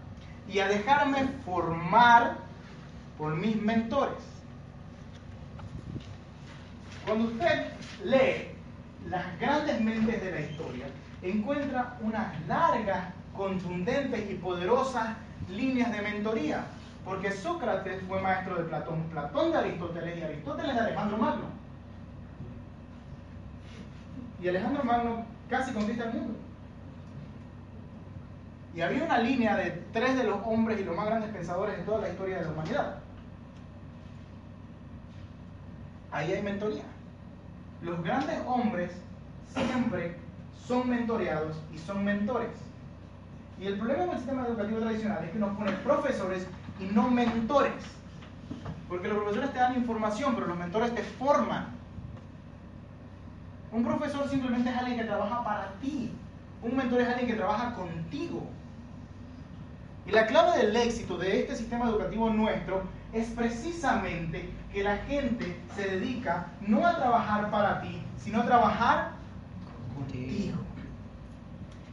[0.47, 2.37] y a dejarme formar
[3.17, 4.17] por mis mentores.
[7.05, 7.71] Cuando usted
[8.03, 8.49] lee
[9.09, 10.85] las grandes mentes de la historia,
[11.21, 15.09] encuentra unas largas, contundentes y poderosas
[15.49, 16.65] líneas de mentoría.
[17.05, 21.45] Porque Sócrates fue maestro de Platón, Platón de Aristóteles y Aristóteles de Alejandro Magno.
[24.41, 26.46] Y Alejandro Magno casi conquista el mundo.
[28.77, 31.83] Y había una línea de tres de los hombres y los más grandes pensadores de
[31.83, 32.97] toda la historia de la humanidad.
[36.11, 36.83] Ahí hay mentoría.
[37.81, 38.91] Los grandes hombres
[39.51, 40.15] siempre
[40.67, 42.51] son mentoreados y son mentores.
[43.59, 46.47] Y el problema con el sistema educativo tradicional es que nos ponen profesores
[46.79, 47.73] y no mentores.
[48.87, 51.69] Porque los profesores te dan información, pero los mentores te forman.
[53.71, 56.13] Un profesor simplemente es alguien que trabaja para ti.
[56.61, 58.47] Un mentor es alguien que trabaja contigo.
[60.07, 65.57] Y la clave del éxito de este sistema educativo nuestro es precisamente que la gente
[65.75, 69.11] se dedica no a trabajar para ti, sino a trabajar
[69.95, 70.57] contigo.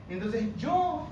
[0.09, 1.09] Entonces yo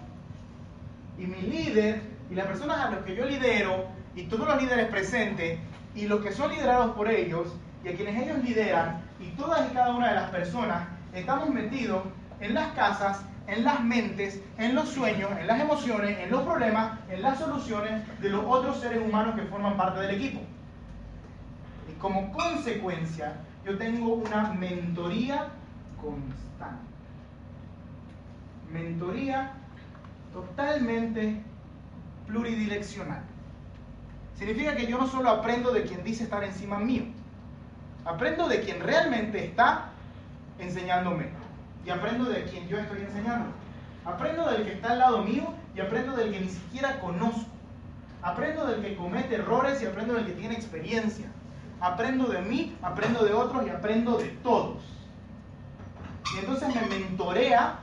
[1.19, 4.87] y mi líder y las personas a las que yo lidero y todos los líderes
[4.87, 5.59] presentes
[5.95, 7.49] y los que son liderados por ellos
[7.85, 12.05] y a quienes ellos lideran y todas y cada una de las personas estamos metidos
[12.41, 16.99] en las casas, en las mentes, en los sueños, en las emociones, en los problemas,
[17.11, 20.41] en las soluciones de los otros seres humanos que forman parte del equipo.
[21.91, 23.35] Y como consecuencia,
[23.67, 25.49] yo tengo una mentoría
[26.01, 26.83] constante.
[28.73, 29.53] Mentoría
[30.33, 31.43] totalmente
[32.27, 33.23] pluridireccional.
[34.39, 37.05] Significa que yo no solo aprendo de quien dice estar encima mío,
[38.07, 39.91] aprendo de quien realmente está
[40.59, 41.42] enseñándome
[41.85, 43.51] y aprendo de quien yo estoy enseñando.
[44.05, 47.51] Aprendo del que está al lado mío y aprendo del que ni siquiera conozco.
[48.23, 51.27] Aprendo del que comete errores y aprendo del que tiene experiencia.
[51.81, 54.83] Aprendo de mí, aprendo de otros y aprendo de todos.
[56.35, 57.79] Y entonces me mentorea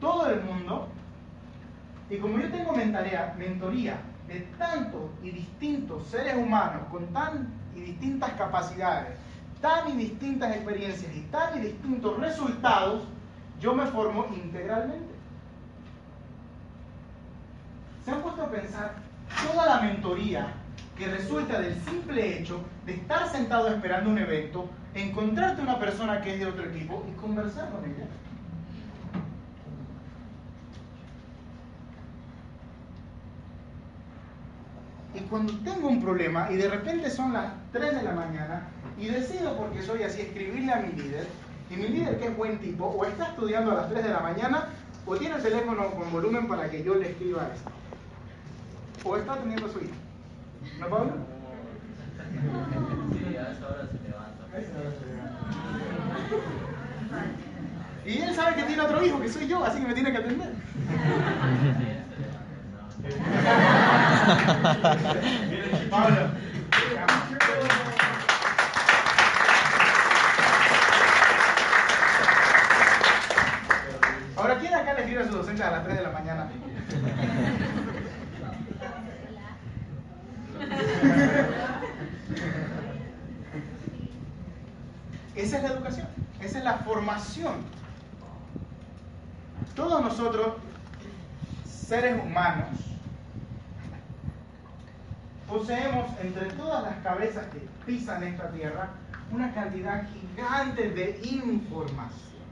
[0.00, 0.88] todo el mundo.
[2.08, 7.80] Y como yo tengo mentoría, mentoría de tantos y distintos seres humanos con tan y
[7.80, 9.18] distintas capacidades,
[9.64, 13.04] tan y distintas experiencias y tan y distintos resultados,
[13.58, 15.14] yo me formo integralmente.
[18.04, 18.96] ¿Se han puesto a pensar
[19.50, 20.48] toda la mentoría
[20.98, 26.34] que resulta del simple hecho de estar sentado esperando un evento, encontrarte una persona que
[26.34, 28.06] es de otro equipo y conversar con ella?
[35.14, 39.06] Y cuando tengo un problema y de repente son las 3 de la mañana y
[39.06, 41.28] decido porque soy así escribirle a mi líder,
[41.70, 44.20] y mi líder que es buen tipo, o está estudiando a las 3 de la
[44.20, 44.68] mañana,
[45.06, 47.70] o tiene el teléfono con volumen para que yo le escriba esto.
[49.04, 49.92] O está teniendo su hijo.
[50.80, 51.12] ¿No, Pablo?
[53.12, 54.44] Sí, a esa hora se levanta.
[58.06, 60.18] Y él sabe que tiene otro hijo, que soy yo, así que me tiene que
[60.18, 60.52] atender.
[65.90, 66.30] Pablo.
[74.36, 76.50] Ahora, ¿quién acá le escribe a su docente a las 3 de la mañana?
[85.34, 86.06] Esa es la educación,
[86.40, 87.54] esa es la formación.
[89.74, 90.54] Todos nosotros,
[91.66, 92.68] seres humanos,
[95.48, 98.90] poseemos entre todas las cabezas que pisan esta tierra
[99.32, 102.44] una cantidad gigante de información.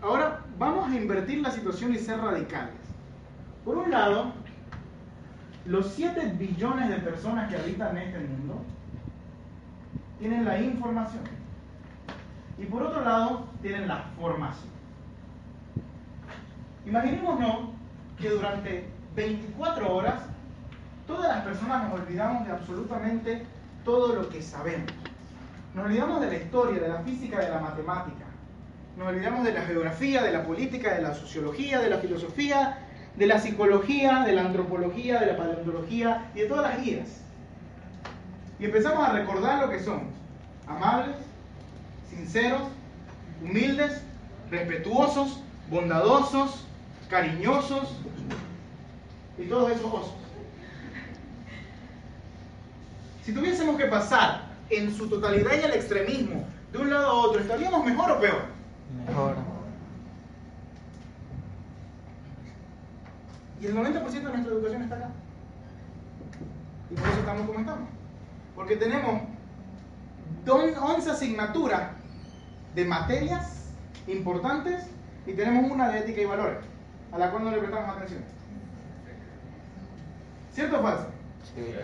[0.00, 2.72] Ahora vamos a invertir la situación y ser radicales.
[3.62, 4.32] Por un lado,
[5.66, 8.62] los 7 billones de personas que habitan este mundo
[10.18, 11.24] tienen la información.
[12.56, 14.77] Y por otro lado, tienen la formación.
[16.86, 17.70] Imaginémonos
[18.18, 20.22] que durante 24 horas
[21.06, 23.42] todas las personas nos olvidamos de absolutamente
[23.84, 24.92] todo lo que sabemos.
[25.74, 28.24] Nos olvidamos de la historia, de la física, de la matemática.
[28.96, 32.78] Nos olvidamos de la geografía, de la política, de la sociología, de la filosofía,
[33.16, 37.20] de la psicología, de la antropología, de la paleontología y de todas las guías.
[38.60, 40.12] Y empezamos a recordar lo que somos.
[40.66, 41.16] Amables,
[42.10, 42.62] sinceros,
[43.42, 44.02] humildes,
[44.50, 46.67] respetuosos, bondadosos,
[47.08, 47.96] cariñosos
[49.38, 50.14] y todos esos osos.
[53.24, 57.40] Si tuviésemos que pasar en su totalidad y el extremismo de un lado a otro,
[57.40, 58.42] ¿estaríamos mejor o peor?
[59.06, 59.34] Mejor.
[63.60, 65.10] Y el 90% de nuestra educación está acá.
[66.90, 67.88] Y por eso estamos como estamos.
[68.54, 69.22] Porque tenemos
[70.44, 71.90] don- 11 asignaturas
[72.74, 73.66] de materias
[74.06, 74.84] importantes
[75.26, 76.58] y tenemos una de ética y valores,
[77.12, 78.22] a la cual no le prestamos atención.
[80.52, 81.06] ¿Cierto o falso?
[81.54, 81.74] Sí.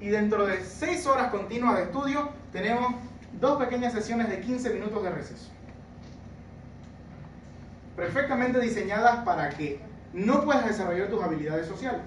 [0.00, 2.94] Y dentro de 6 horas continuas de estudio tenemos
[3.40, 5.50] dos pequeñas sesiones de 15 minutos de receso.
[7.96, 9.80] Perfectamente diseñadas para que
[10.12, 12.02] no puedas desarrollar tus habilidades sociales.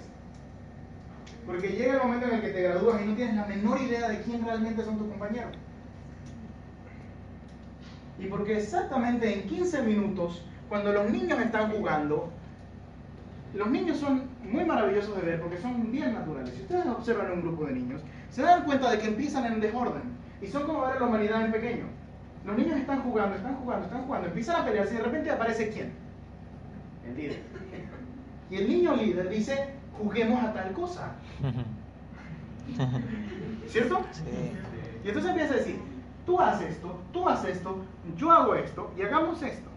[1.45, 4.07] Porque llega el momento en el que te gradúas y no tienes la menor idea
[4.07, 5.51] de quién realmente son tus compañeros.
[8.17, 12.30] Y porque exactamente en 15 minutos, cuando los niños están jugando,
[13.54, 16.54] los niños son muy maravillosos de ver porque son bien naturales.
[16.54, 20.04] Si ustedes observan un grupo de niños, se dan cuenta de que empiezan en desorden
[20.41, 21.86] y son como ver a la humanidad en pequeño.
[22.45, 25.69] Los niños están jugando, están jugando, están jugando, empiezan a pelearse y de repente aparece
[25.69, 25.93] quién?
[27.08, 27.41] El líder.
[28.49, 31.13] Y el niño líder dice, juguemos a tal cosa.
[33.67, 34.02] ¿Cierto?
[34.12, 34.23] Sí.
[35.04, 35.80] Y entonces empieza a decir,
[36.26, 37.78] tú haces esto, tú haces esto,
[38.17, 39.69] yo hago esto y hagamos esto.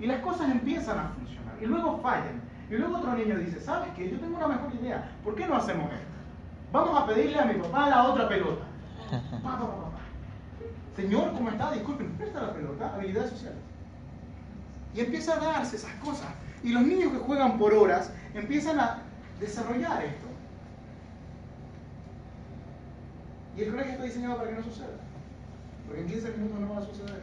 [0.00, 2.40] Y las cosas empiezan a funcionar y luego fallan.
[2.70, 4.10] Y luego otro niño dice, ¿sabes qué?
[4.10, 5.10] Yo tengo una mejor idea.
[5.22, 6.06] ¿Por qué no hacemos esto?
[6.72, 8.64] Vamos a pedirle a mi papá la otra pelota.
[9.10, 9.98] Pa, pa, pa, pa, pa.
[10.96, 11.72] Señor, ¿cómo está?
[11.72, 13.58] Disculpen, presta la pelota, habilidades sociales.
[14.94, 16.28] Y empieza a darse esas cosas.
[16.62, 18.98] Y los niños que juegan por horas empiezan a
[19.40, 20.26] desarrollar esto.
[23.56, 24.88] Y el colegio está diseñado para que no suceda.
[25.86, 27.22] Porque en 15 minutos no va a suceder.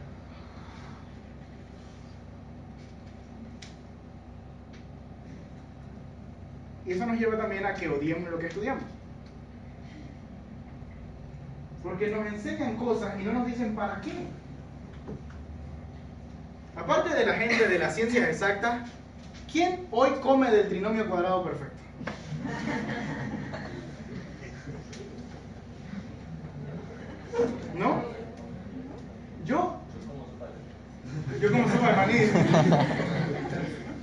[6.88, 8.82] Y eso nos lleva también a que odiemos lo que estudiamos.
[11.82, 14.26] Porque nos enseñan cosas y no nos dicen para qué.
[16.74, 18.88] Aparte de la gente de las ciencias exactas,
[19.52, 21.76] ¿quién hoy come del trinomio cuadrado perfecto?
[27.76, 28.02] ¿No?
[29.44, 29.76] Yo,
[31.38, 32.18] yo como sopa de maní,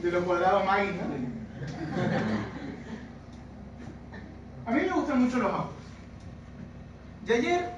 [0.04, 2.45] de los cuadrados ¿no?
[4.66, 5.74] A mí me gustan mucho los autos.
[7.28, 7.70] Y ayer,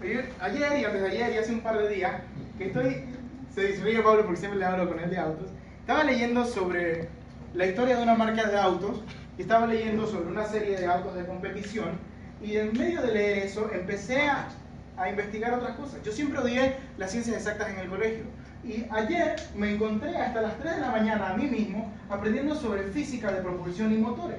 [0.00, 2.22] ayer, ayer y antes de ayer y hace un par de días,
[2.56, 3.04] que estoy,
[3.52, 5.48] se disfruye Pablo porque siempre le hablo con él de autos,
[5.80, 7.08] estaba leyendo sobre
[7.54, 9.02] la historia de una marca de autos
[9.36, 11.98] y estaba leyendo sobre una serie de autos de competición
[12.40, 14.48] y en medio de leer eso empecé a,
[14.96, 16.00] a investigar otras cosas.
[16.04, 18.24] Yo siempre odié las ciencias exactas en el colegio.
[18.64, 22.82] Y ayer me encontré hasta las 3 de la mañana a mí mismo aprendiendo sobre
[22.84, 24.38] física de propulsión y motores.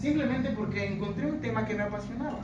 [0.00, 2.40] Simplemente porque encontré un tema que me apasionaba.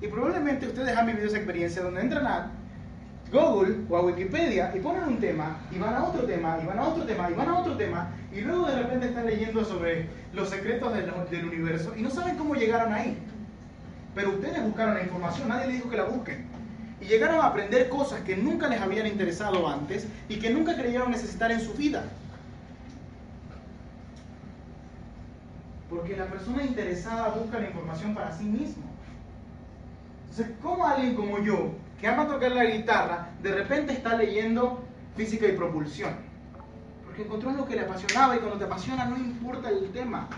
[0.00, 2.50] Y probablemente ustedes han vivido esa experiencia donde entran a
[3.32, 6.78] Google o a Wikipedia y ponen un tema y van a otro tema y van
[6.78, 10.06] a otro tema y van a otro tema y luego de repente están leyendo sobre
[10.34, 13.16] los secretos del, del universo y no saben cómo llegaron ahí.
[14.14, 16.44] Pero ustedes buscaron la información, nadie les dijo que la busquen.
[17.00, 21.10] Y llegaron a aprender cosas que nunca les habían interesado antes y que nunca creyeron
[21.10, 22.04] necesitar en su vida.
[25.92, 28.82] Porque la persona interesada busca la información para sí mismo.
[30.30, 34.82] Entonces, ¿cómo alguien como yo, que ama tocar la guitarra, de repente está leyendo
[35.16, 36.14] física y propulsión?
[37.04, 40.28] Porque encontró lo que le apasionaba y cuando te apasiona no importa el tema.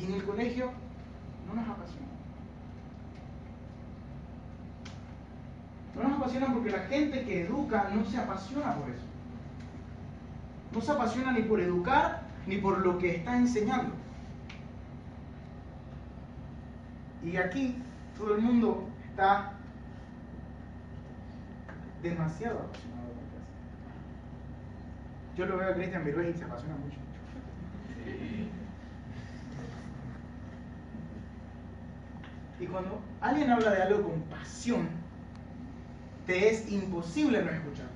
[0.00, 0.72] Y en el colegio
[1.46, 2.06] no nos apasiona.
[5.94, 9.04] No nos apasiona porque la gente que educa no se apasiona por eso.
[10.72, 13.92] No se apasiona ni por educar ni por lo que está enseñando.
[17.22, 17.82] Y aquí
[18.16, 19.52] todo el mundo está
[22.02, 23.56] demasiado apasionado por clase.
[25.36, 26.98] Yo lo veo a Cristian Virués y se apasiona mucho.
[32.58, 34.88] Y cuando alguien habla de algo con pasión,
[36.26, 37.92] te es imposible no escucharlo.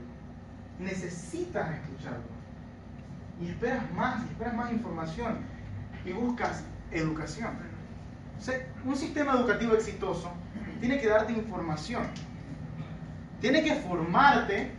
[0.79, 2.30] Necesitas escucharlo.
[3.41, 5.39] Y esperas más, esperas más información.
[6.05, 7.51] Y buscas educación.
[8.85, 10.31] Un sistema educativo exitoso
[10.81, 12.03] tiene que darte información.
[13.41, 14.73] Tiene que formarte.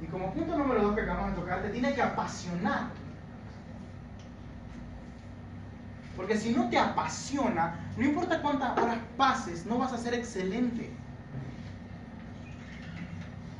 [0.00, 2.90] Y como punto número dos que acabamos de tocar, te tiene que apasionar.
[6.16, 10.90] Porque si no te apasiona, no importa cuántas horas pases, no vas a ser excelente.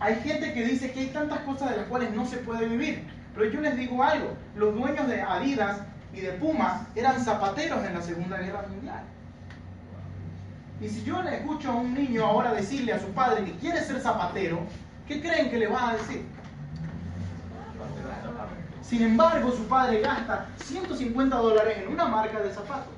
[0.00, 3.15] Hay gente que dice que hay tantas cosas de las cuales no se puede vivir.
[3.36, 5.80] Pero yo les digo algo, los dueños de Adidas
[6.14, 9.02] y de Puma eran zapateros en la Segunda Guerra Mundial.
[10.80, 13.82] Y si yo le escucho a un niño ahora decirle a su padre que quiere
[13.82, 14.60] ser zapatero,
[15.06, 16.24] ¿qué creen que le va a decir?
[18.80, 22.94] Sin embargo, su padre gasta 150 dólares en una marca de zapatos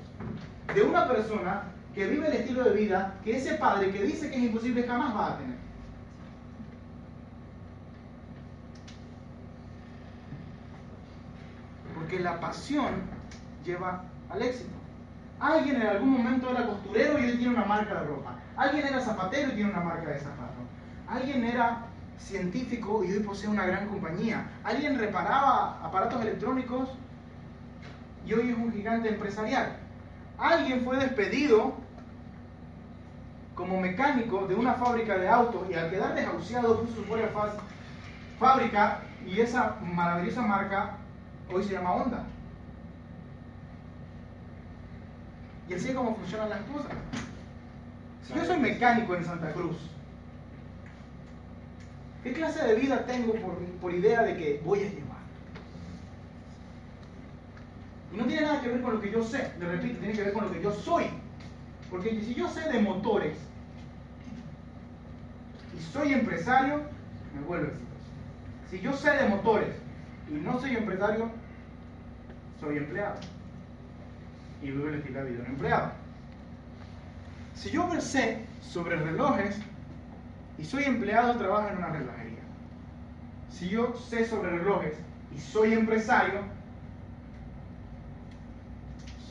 [0.73, 1.63] de una persona
[1.93, 5.15] que vive el estilo de vida que ese padre que dice que es imposible jamás
[5.15, 5.57] va a tener.
[12.09, 13.03] Porque la pasión
[13.63, 14.01] lleva
[14.31, 14.73] al éxito.
[15.39, 18.33] Alguien en algún momento era costurero y hoy tiene una marca de ropa.
[18.57, 20.65] Alguien era zapatero y tiene una marca de zapatos.
[21.07, 21.85] Alguien era
[22.17, 24.49] científico y hoy posee una gran compañía.
[24.63, 26.89] Alguien reparaba aparatos electrónicos
[28.25, 29.77] y hoy es un gigante empresarial.
[30.39, 31.75] Alguien fue despedido
[33.53, 37.29] como mecánico de una fábrica de autos y al quedar desahuciado puso su propia
[38.39, 40.95] fábrica y esa maravillosa marca
[41.51, 42.25] hoy se llama Honda.
[45.67, 46.91] Y así es como funcionan las cosas.
[48.23, 49.77] Si yo soy mecánico en Santa Cruz,
[52.23, 55.19] ¿qué clase de vida tengo por, por idea de que voy a llevar?
[58.13, 60.23] Y no tiene nada que ver con lo que yo sé, le repito, tiene que
[60.23, 61.05] ver con lo que yo soy.
[61.89, 63.37] Porque si yo sé de motores
[65.77, 66.81] y soy empresario,
[67.35, 67.89] me vuelvo exitoso.
[68.69, 69.75] Si yo sé de motores
[70.29, 71.31] y no soy empresario,
[72.59, 73.15] soy empleado.
[74.61, 75.91] Y vivo el estilo de vida de un empleado.
[77.55, 79.59] Si yo sé sobre relojes
[80.57, 82.39] y soy empleado, trabajo en una relojería.
[83.49, 84.97] Si yo sé sobre relojes
[85.35, 86.41] y soy empresario,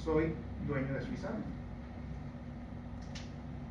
[0.04, 0.34] soy
[0.66, 1.28] dueño de Suiza.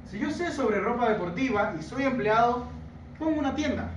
[0.10, 2.68] Si yo sé sobre ropa deportiva y soy empleado,
[3.20, 3.90] pongo una tienda.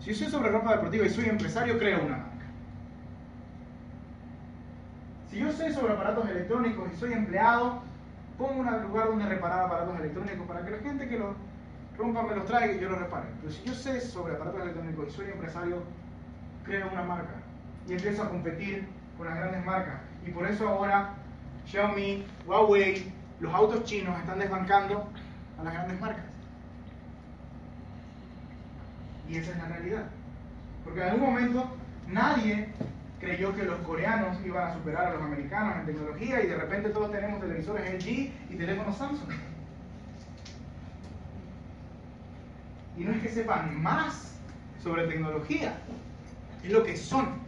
[0.00, 2.30] Si yo sé sobre ropa deportiva y soy empresario, creo una marca.
[5.30, 7.82] Si yo sé sobre aparatos electrónicos y soy empleado,
[8.36, 11.36] pongo un lugar donde reparar aparatos electrónicos para que la gente que los
[11.96, 13.28] rompa me los traiga y yo los repare.
[13.40, 15.82] Pero si yo sé sobre aparatos electrónicos y soy empresario,
[16.64, 17.34] creo una marca
[17.88, 20.00] y empiezo a competir con las grandes marcas.
[20.26, 21.14] Y por eso ahora
[21.66, 25.08] Xiaomi, Huawei, los autos chinos están desbancando
[25.60, 26.24] a las grandes marcas.
[29.28, 30.06] Y esa es la realidad.
[30.84, 31.70] Porque en algún momento
[32.08, 32.68] nadie
[33.20, 36.88] creyó que los coreanos iban a superar a los americanos en tecnología y de repente
[36.88, 38.08] todos tenemos televisores LG
[38.50, 39.30] y teléfonos Samsung.
[42.96, 44.34] Y no es que sepan más
[44.82, 45.78] sobre tecnología,
[46.64, 47.40] es lo que son.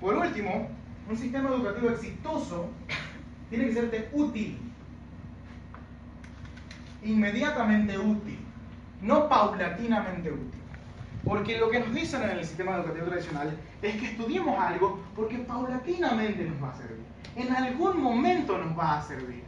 [0.00, 0.68] Por último,
[1.08, 2.70] un sistema educativo exitoso
[3.50, 4.58] tiene que serte útil,
[7.02, 8.38] inmediatamente útil,
[9.02, 10.67] no paulatinamente útil.
[11.28, 15.36] Porque lo que nos dicen en el sistema educativo tradicional es que estudiemos algo porque
[15.36, 17.04] paulatinamente nos va a servir.
[17.36, 19.44] En algún momento nos va a servir.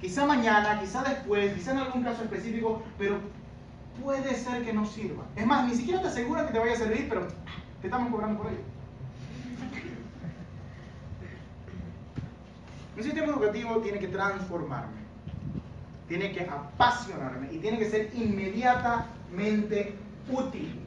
[0.00, 3.18] Quizá mañana, quizá después, quizá en algún caso específico, pero
[4.02, 5.22] puede ser que no sirva.
[5.36, 7.28] Es más, ni siquiera te asegura que te vaya a servir, pero
[7.82, 8.62] te estamos cobrando por ello.
[12.96, 15.02] Un sistema educativo tiene que transformarme,
[16.08, 19.94] tiene que apasionarme y tiene que ser inmediatamente
[20.30, 20.80] útil.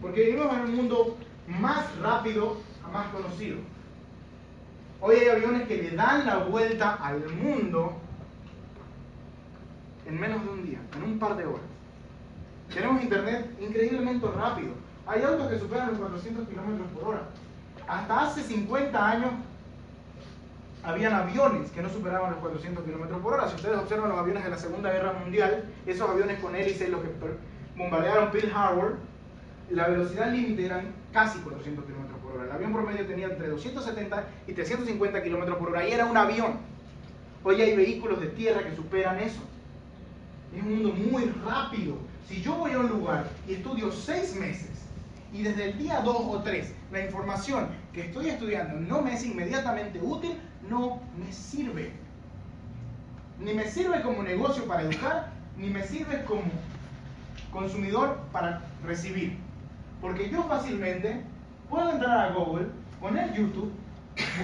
[0.00, 1.16] Porque vivimos en un mundo
[1.46, 3.58] más rápido a más conocido.
[5.00, 7.92] Hoy hay aviones que le dan la vuelta al mundo
[10.06, 11.60] en menos de un día, en un par de horas.
[12.72, 14.72] Tenemos internet increíblemente rápido.
[15.06, 17.22] Hay autos que superan los 400 kilómetros por hora.
[17.86, 19.30] Hasta hace 50 años
[20.82, 23.48] habían aviones que no superaban los 400 kilómetros por hora.
[23.48, 27.02] Si ustedes observan los aviones de la Segunda Guerra Mundial, esos aviones con hélices, los
[27.02, 27.08] que
[27.78, 28.98] bombardearon Pearl Harbor,
[29.70, 32.44] la velocidad límite eran casi 400 kilómetros por hora.
[32.44, 36.58] El avión promedio tenía entre 270 y 350 kilómetros por hora y era un avión.
[37.44, 39.40] Hoy hay vehículos de tierra que superan eso.
[40.54, 41.96] Es un mundo muy rápido.
[42.28, 44.70] Si yo voy a un lugar y estudio seis meses
[45.32, 49.24] y desde el día 2 o 3 la información que estoy estudiando no me es
[49.24, 50.32] inmediatamente útil,
[50.68, 51.92] no me sirve.
[53.38, 56.50] Ni me sirve como negocio para educar, ni me sirve como
[57.52, 59.36] consumidor para recibir.
[60.00, 61.22] Porque yo fácilmente
[61.68, 62.68] puedo entrar a Google,
[63.00, 63.72] poner YouTube,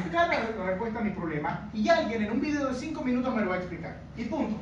[0.02, 3.42] buscar la respuesta a mi problema y alguien en un video de 5 minutos me
[3.42, 3.96] lo va a explicar.
[4.16, 4.56] Y punto.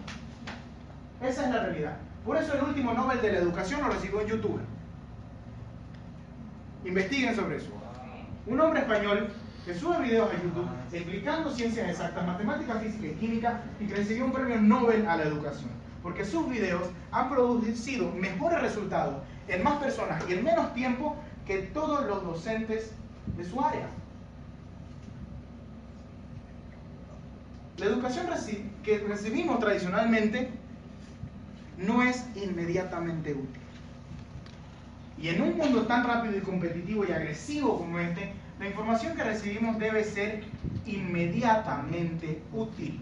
[1.22, 1.96] Esa es la realidad.
[2.24, 4.60] Por eso el último Nobel de la Educación lo recibió en YouTube.
[6.84, 7.70] Investiguen sobre eso.
[8.46, 9.28] Un hombre español
[9.64, 14.24] que sube videos a YouTube explicando ciencias exactas, matemática, física y química y que recibió
[14.24, 15.70] un premio Nobel a la educación.
[16.02, 21.58] Porque sus videos han producido mejores resultados en más personas y en menos tiempo que
[21.58, 22.92] todos los docentes
[23.36, 23.88] de su área.
[27.78, 28.26] La educación
[28.82, 30.50] que recibimos tradicionalmente
[31.78, 33.62] no es inmediatamente útil.
[35.18, 39.24] Y en un mundo tan rápido y competitivo y agresivo como este, La información que
[39.24, 40.44] recibimos debe ser
[40.86, 43.00] inmediatamente útil.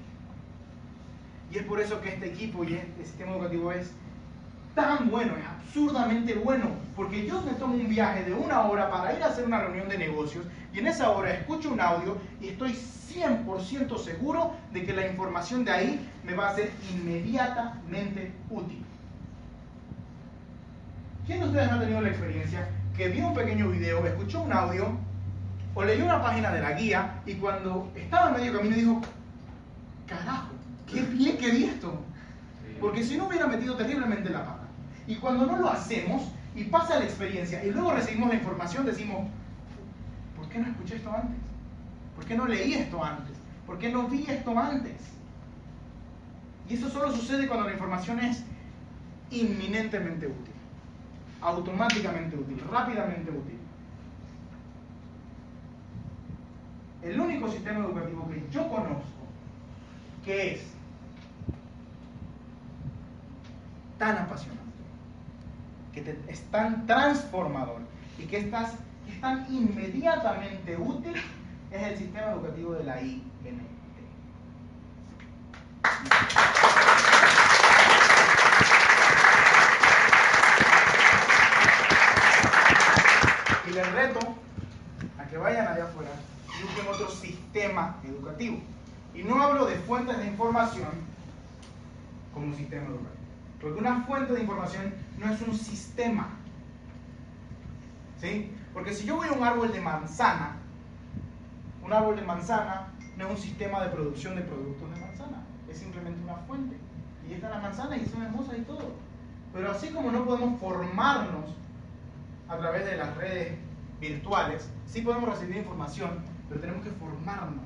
[1.50, 3.90] Y es por eso que este equipo y este sistema educativo es
[4.74, 9.14] tan bueno, es absurdamente bueno, porque yo me tomo un viaje de una hora para
[9.14, 12.48] ir a hacer una reunión de negocios y en esa hora escucho un audio y
[12.48, 18.84] estoy 100% seguro de que la información de ahí me va a ser inmediatamente útil.
[21.26, 24.96] ¿Quién de ustedes ha tenido la experiencia que vio un pequeño video, escuchó un audio
[25.74, 29.00] o leyó una página de la guía y cuando estaba en medio camino dijo,
[30.06, 30.48] carajo,
[30.92, 32.00] qué bien que vi esto?
[32.80, 34.68] Porque si no hubiera metido terriblemente la pata.
[35.06, 36.22] Y cuando no lo hacemos
[36.54, 39.26] y pasa la experiencia y luego recibimos la información, decimos,
[40.36, 41.38] ¿por qué no escuché esto antes?
[42.14, 43.36] ¿Por qué no leí esto antes?
[43.66, 44.96] ¿Por qué no vi esto antes?
[46.68, 48.44] Y eso solo sucede cuando la información es
[49.30, 50.54] inminentemente útil,
[51.40, 53.58] automáticamente útil, rápidamente útil.
[57.02, 59.20] El único sistema educativo que yo conozco
[60.24, 60.60] que es
[64.00, 64.64] tan apasionante,
[65.92, 67.82] que es tan transformador
[68.18, 68.72] y que, estás,
[69.04, 71.14] que es tan inmediatamente útil
[71.70, 73.26] es el sistema educativo de la INT.
[83.68, 84.20] Y les reto
[85.18, 86.10] a que vayan allá afuera
[86.58, 88.60] y busquen otro sistema educativo.
[89.14, 90.88] Y no hablo de fuentes de información
[92.32, 93.19] como sistema educativo.
[93.60, 96.28] Porque una fuente de información no es un sistema.
[98.18, 98.52] ¿Sí?
[98.72, 100.56] Porque si yo voy a un árbol de manzana,
[101.84, 105.78] un árbol de manzana no es un sistema de producción de productos de manzana, es
[105.78, 106.76] simplemente una fuente.
[107.28, 108.92] Y están las manzanas y son hermosas y todo.
[109.52, 111.50] Pero así como no podemos formarnos
[112.48, 113.58] a través de las redes
[114.00, 117.64] virtuales, sí podemos recibir información, pero tenemos que formarnos.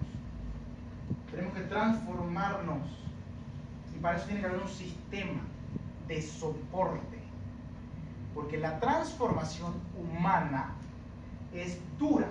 [1.31, 2.83] Tenemos que transformarnos.
[3.95, 5.41] Y para eso tiene que haber un sistema
[6.09, 7.19] de soporte.
[8.35, 10.75] Porque la transformación humana
[11.53, 12.29] es dura.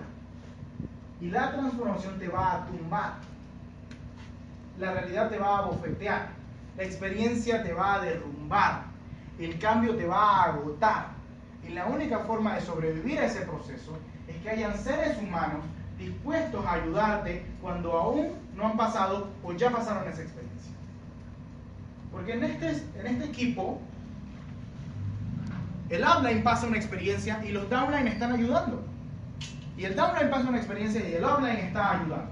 [1.21, 3.13] Y la transformación te va a tumbar.
[4.79, 6.29] La realidad te va a bofetear.
[6.77, 8.83] La experiencia te va a derrumbar.
[9.39, 11.07] El cambio te va a agotar.
[11.67, 13.97] Y la única forma de sobrevivir a ese proceso
[14.27, 15.61] es que hayan seres humanos
[15.97, 20.52] dispuestos a ayudarte cuando aún no han pasado o ya pasaron esa experiencia.
[22.13, 23.81] Porque en este, en este equipo,
[25.89, 28.83] el upline pasa una experiencia y los downline están ayudando.
[29.75, 32.31] Y el downline pasa una experiencia y el upline está ayudando.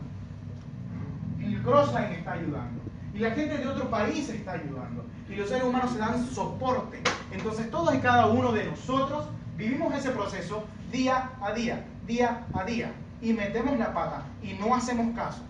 [1.40, 2.82] Y el crossline está ayudando.
[3.14, 5.04] Y la gente de otro país está ayudando.
[5.28, 7.00] Y los seres humanos se dan soporte.
[7.32, 9.26] Entonces todos y cada uno de nosotros
[9.58, 12.94] vivimos ese proceso día a día, día a día.
[13.20, 15.42] Y metemos la pata y no hacemos caso.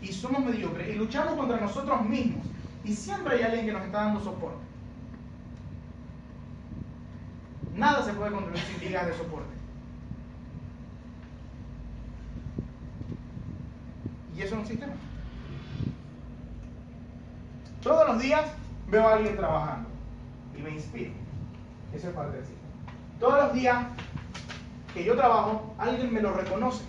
[0.00, 2.44] Y somos mediocres y luchamos contra nosotros mismos.
[2.84, 4.62] Y siempre hay alguien que nos está dando soporte.
[7.74, 9.54] Nada se puede construir sin ligas de soporte.
[14.36, 14.92] Y eso es un sistema.
[17.82, 18.42] Todos los días
[18.88, 19.88] veo a alguien trabajando
[20.56, 21.12] y me inspiro.
[21.94, 22.68] Eso es parte del sistema.
[23.18, 23.86] Todos los días
[24.92, 26.84] que yo trabajo, alguien me lo reconoce.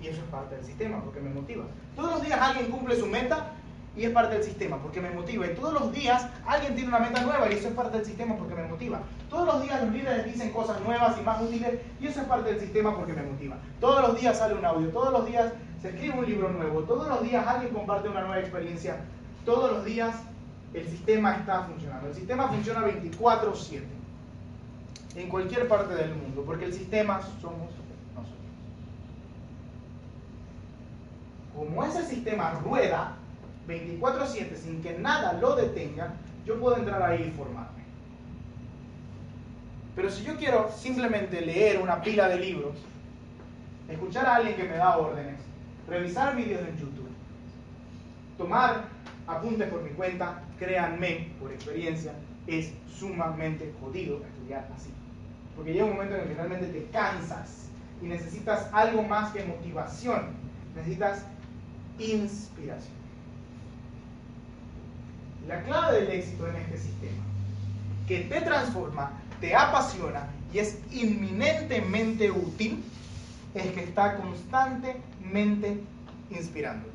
[0.00, 1.64] Y eso es parte del sistema porque me motiva.
[1.94, 3.52] Todos los días alguien cumple su meta
[3.96, 5.46] y es parte del sistema porque me motiva.
[5.46, 8.36] Y todos los días alguien tiene una meta nueva y eso es parte del sistema
[8.36, 9.00] porque me motiva.
[9.28, 12.50] Todos los días los líderes dicen cosas nuevas y más útiles y eso es parte
[12.50, 13.56] del sistema porque me motiva.
[13.80, 17.08] Todos los días sale un audio, todos los días se escribe un libro nuevo, todos
[17.08, 18.96] los días alguien comparte una nueva experiencia,
[19.44, 20.14] todos los días
[20.72, 22.08] el sistema está funcionando.
[22.08, 23.82] El sistema funciona 24/7
[25.16, 27.82] en cualquier parte del mundo porque el sistema somos nosotros.
[31.54, 33.16] Como ese sistema rueda,
[33.66, 37.82] 24/7 sin que nada lo detenga, yo puedo entrar ahí y formarme.
[39.94, 42.76] Pero si yo quiero simplemente leer una pila de libros,
[43.88, 45.38] escuchar a alguien que me da órdenes,
[45.86, 47.10] revisar vídeos en YouTube,
[48.38, 48.84] tomar
[49.26, 52.14] apuntes por mi cuenta, créanme, por experiencia,
[52.46, 54.90] es sumamente jodido estudiar así.
[55.54, 57.68] Porque llega un momento en el que realmente te cansas
[58.00, 60.30] y necesitas algo más que motivación,
[60.74, 61.26] necesitas
[61.98, 63.01] inspiración.
[65.48, 67.22] La clave del éxito en este sistema,
[68.06, 72.82] que te transforma, te apasiona y es inminentemente útil,
[73.54, 75.82] es que está constantemente
[76.30, 76.90] inspirándote.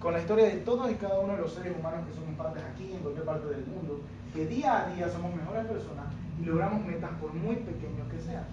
[0.00, 2.62] Con la historia de todos y cada uno de los seres humanos que somos partes
[2.64, 4.00] aquí, en cualquier parte del mundo,
[4.34, 6.06] que día a día somos mejores personas
[6.40, 8.44] y logramos metas por muy pequeños que sean.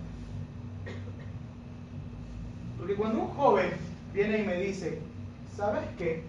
[2.78, 3.72] Porque cuando un joven
[4.14, 5.00] viene y me dice,
[5.56, 6.24] ¿sabes qué?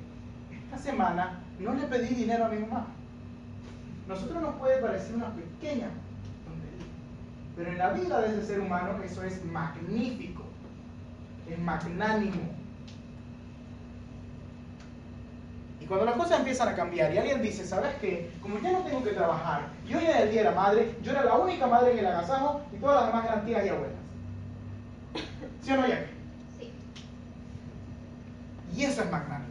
[0.51, 2.87] Esta semana no le pedí dinero a mi mamá.
[4.09, 5.89] Nosotros nos puede parecer una pequeña
[6.45, 6.87] tontería,
[7.57, 10.43] pero en la vida de ese ser humano eso es magnífico,
[11.49, 12.61] es magnánimo.
[15.81, 18.33] Y cuando las cosas empiezan a cambiar y alguien dice, ¿sabes qué?
[18.43, 21.13] Como ya no tengo que trabajar, yo hoy era el día de la madre, yo
[21.13, 24.01] era la única madre en el agasajo y todas las demás eran tías y abuelas.
[25.63, 26.07] ¿Sí o no, Jack?
[26.59, 26.73] Sí.
[28.77, 29.50] Y eso es magnánimo.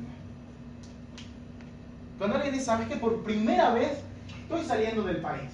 [2.20, 2.98] Cuando alguien dice, ¿sabes qué?
[2.98, 4.02] Por primera vez
[4.44, 5.50] estoy saliendo del país,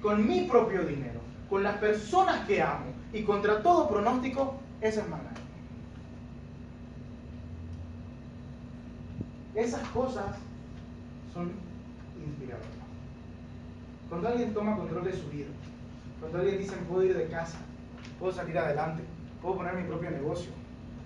[0.00, 5.08] con mi propio dinero, con las personas que amo y contra todo pronóstico, eso es
[5.08, 5.36] magnánimo.
[9.56, 10.36] Esas cosas
[11.34, 11.50] son
[12.24, 12.70] inspiradoras.
[14.08, 15.48] Cuando alguien toma control de su vida,
[16.20, 17.58] cuando alguien dice, puedo ir de casa,
[18.20, 19.02] puedo salir adelante,
[19.42, 20.52] puedo poner mi propio negocio,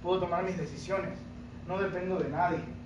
[0.02, 1.18] puedo tomar mis decisiones,
[1.66, 2.79] no dependo de nadie.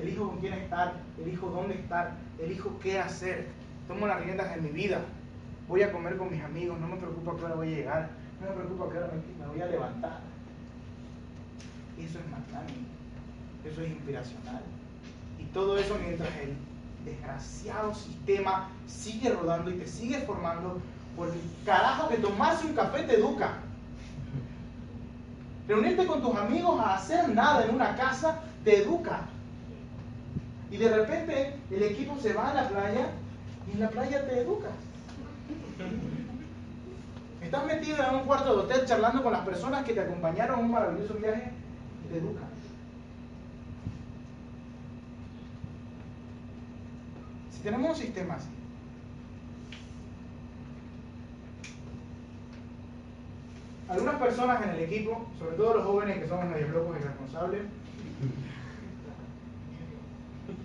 [0.00, 3.46] Elijo con quién estar, elijo dónde estar, elijo qué hacer.
[3.86, 5.00] Tomo las riendas de mi vida.
[5.68, 8.10] Voy a comer con mis amigos, no me preocupa a qué hora voy a llegar,
[8.40, 10.20] no me preocupa a qué hora me, me voy a levantar.
[11.98, 12.88] Eso es magnánimo,
[13.64, 14.62] eso es inspiracional.
[15.38, 16.56] Y todo eso mientras el
[17.04, 20.80] desgraciado sistema sigue rodando y te sigue formando,
[21.16, 23.52] porque carajo que tomarse un café te educa.
[25.68, 29.28] Reunirte con tus amigos a hacer nada en una casa te educa.
[30.70, 33.08] Y de repente el equipo se va a la playa
[33.68, 34.72] y en la playa te educas.
[37.40, 40.64] Estás metido en un cuarto de hotel charlando con las personas que te acompañaron en
[40.64, 41.52] un maravilloso viaje
[42.04, 42.48] y te educan.
[47.50, 48.48] Si tenemos un sistema así,
[53.88, 57.62] algunas personas en el equipo, sobre todo los jóvenes que somos medio locos y responsables,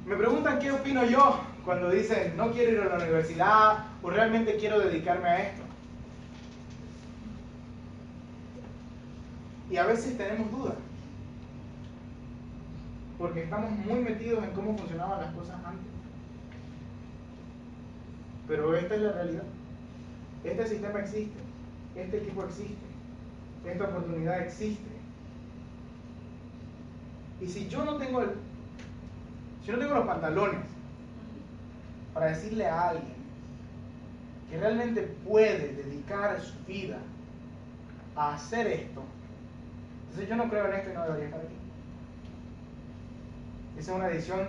[0.09, 4.57] me preguntan qué opino yo cuando dicen no quiero ir a la universidad o realmente
[4.57, 5.61] quiero dedicarme a esto.
[9.69, 10.73] Y a veces tenemos dudas,
[13.19, 15.85] porque estamos muy metidos en cómo funcionaban las cosas antes.
[18.47, 19.43] Pero esta es la realidad.
[20.43, 21.39] Este sistema existe,
[21.95, 22.73] este equipo existe,
[23.63, 24.89] esta oportunidad existe.
[27.41, 28.31] Y si yo no tengo el,
[29.69, 30.61] si no tengo los pantalones
[32.11, 33.13] para decirle a alguien
[34.49, 36.97] que realmente puede dedicar su vida
[38.15, 39.03] a hacer esto,
[40.05, 41.53] entonces yo no creo en esto y no debería estar aquí.
[43.77, 44.47] Esa es una decisión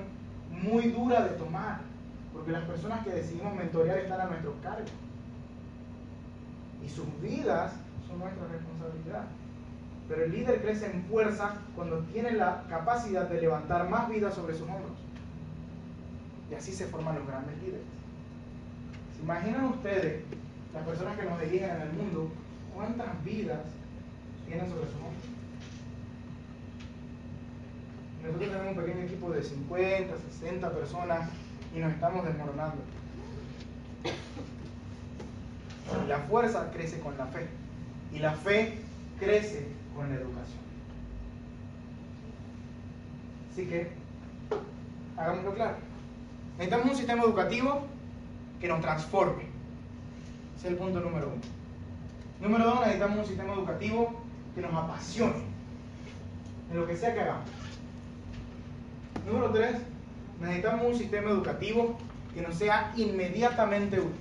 [0.50, 1.80] muy dura de tomar,
[2.32, 4.88] porque las personas que decidimos mentorear están a nuestro cargo.
[6.82, 7.74] Y sus vidas
[8.08, 9.24] son nuestra responsabilidad.
[10.08, 14.54] Pero el líder crece en fuerza cuando tiene la capacidad de levantar más vidas sobre
[14.54, 15.09] sus hombros.
[16.50, 17.86] Y así se forman los grandes líderes.
[19.16, 20.24] ¿Se imaginan ustedes,
[20.74, 22.30] las personas que nos dirigen en el mundo,
[22.74, 23.60] cuántas vidas
[24.46, 25.40] tienen sobre sus hombros?
[28.22, 31.30] Nosotros tenemos un pequeño equipo de 50, 60 personas
[31.74, 32.82] y nos estamos desmoronando.
[36.08, 37.48] La fuerza crece con la fe.
[38.12, 38.78] Y la fe
[39.18, 40.60] crece con la educación.
[43.52, 43.90] Así que,
[45.16, 45.89] hagámoslo claro.
[46.60, 47.80] Necesitamos un sistema educativo
[48.60, 49.44] que nos transforme.
[50.58, 51.40] Ese es el punto número uno.
[52.38, 54.20] Número dos, necesitamos un sistema educativo
[54.54, 55.42] que nos apasione
[56.70, 57.48] en lo que sea que hagamos.
[59.26, 59.76] Número tres,
[60.38, 61.96] necesitamos un sistema educativo
[62.34, 64.20] que nos sea inmediatamente útil.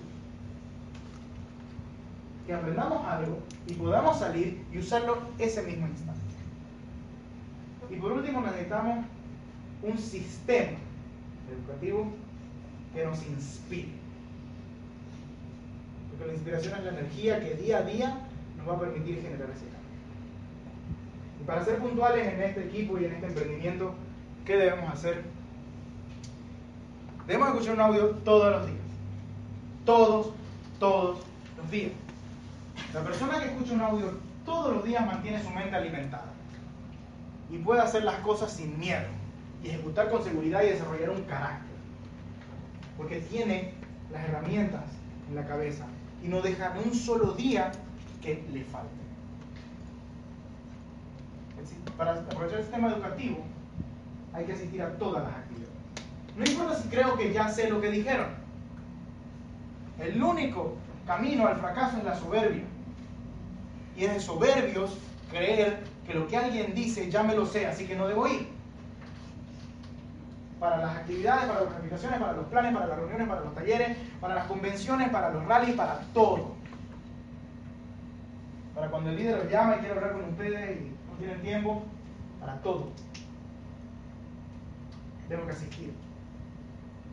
[2.47, 6.21] Que aprendamos algo y podamos salir y usarlo ese mismo instante.
[7.89, 9.05] Y por último, necesitamos
[9.83, 10.77] un sistema
[11.51, 12.13] educativo
[12.93, 13.89] que nos inspire.
[16.09, 18.17] Porque la inspiración es la energía que día a día
[18.57, 19.79] nos va a permitir generar ese cambio.
[21.41, 23.93] Y para ser puntuales en este equipo y en este emprendimiento,
[24.45, 25.23] ¿qué debemos hacer?
[27.27, 28.79] Debemos escuchar un audio todos los días.
[29.85, 30.33] Todos,
[30.79, 31.19] todos
[31.57, 31.91] los días.
[32.93, 36.25] La persona que escucha un audio todos los días mantiene su mente alimentada
[37.51, 39.05] y puede hacer las cosas sin miedo
[39.63, 41.68] y ejecutar con seguridad y desarrollar un carácter.
[42.99, 43.71] Porque tiene
[44.11, 44.83] las herramientas
[45.29, 45.85] en la cabeza
[46.21, 47.71] y no deja un solo día
[48.21, 48.89] que le falte.
[51.97, 53.37] Para aprovechar el sistema educativo
[54.33, 55.73] hay que asistir a todas las actividades.
[56.37, 58.27] No importa si creo que ya sé lo que dijeron.
[59.97, 60.75] El único
[61.07, 62.63] camino al fracaso es la soberbia.
[63.95, 64.97] Y es de soberbios
[65.31, 68.48] creer que lo que alguien dice ya me lo sé, así que no debo ir.
[70.59, 73.97] Para las actividades, para las planificaciones, para los planes, para las reuniones, para los talleres,
[74.19, 76.55] para las convenciones, para los rallies, para todo.
[78.75, 81.83] Para cuando el líder los llama y quiere hablar con ustedes y no tienen tiempo,
[82.39, 82.89] para todo.
[85.29, 85.93] Tengo que asistir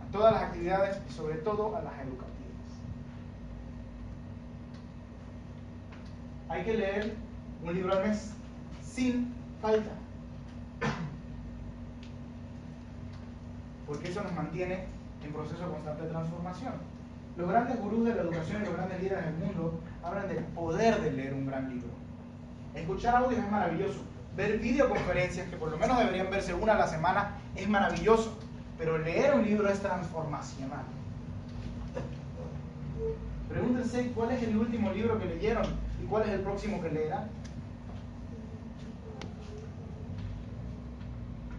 [0.02, 2.36] a todas las actividades y sobre todo a las educativas.
[6.48, 7.16] Hay que leer
[7.62, 8.32] un libro al mes
[8.82, 9.90] sin falta.
[13.86, 14.84] Porque eso nos mantiene
[15.24, 16.72] en proceso de constante transformación.
[17.36, 21.00] Los grandes gurús de la educación y los grandes líderes del mundo hablan del poder
[21.00, 21.90] de leer un gran libro.
[22.74, 24.00] Escuchar audios es maravilloso.
[24.36, 28.36] Ver videoconferencias, que por lo menos deberían verse una a la semana, es maravilloso.
[28.78, 30.84] Pero leer un libro es transformacional.
[33.48, 35.64] Pregúntense cuál es el último libro que leyeron
[36.02, 37.28] y cuál es el próximo que leerán.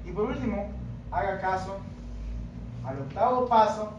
[0.06, 0.72] Y por último,
[1.12, 1.78] haga caso
[2.88, 3.92] al octavo paso,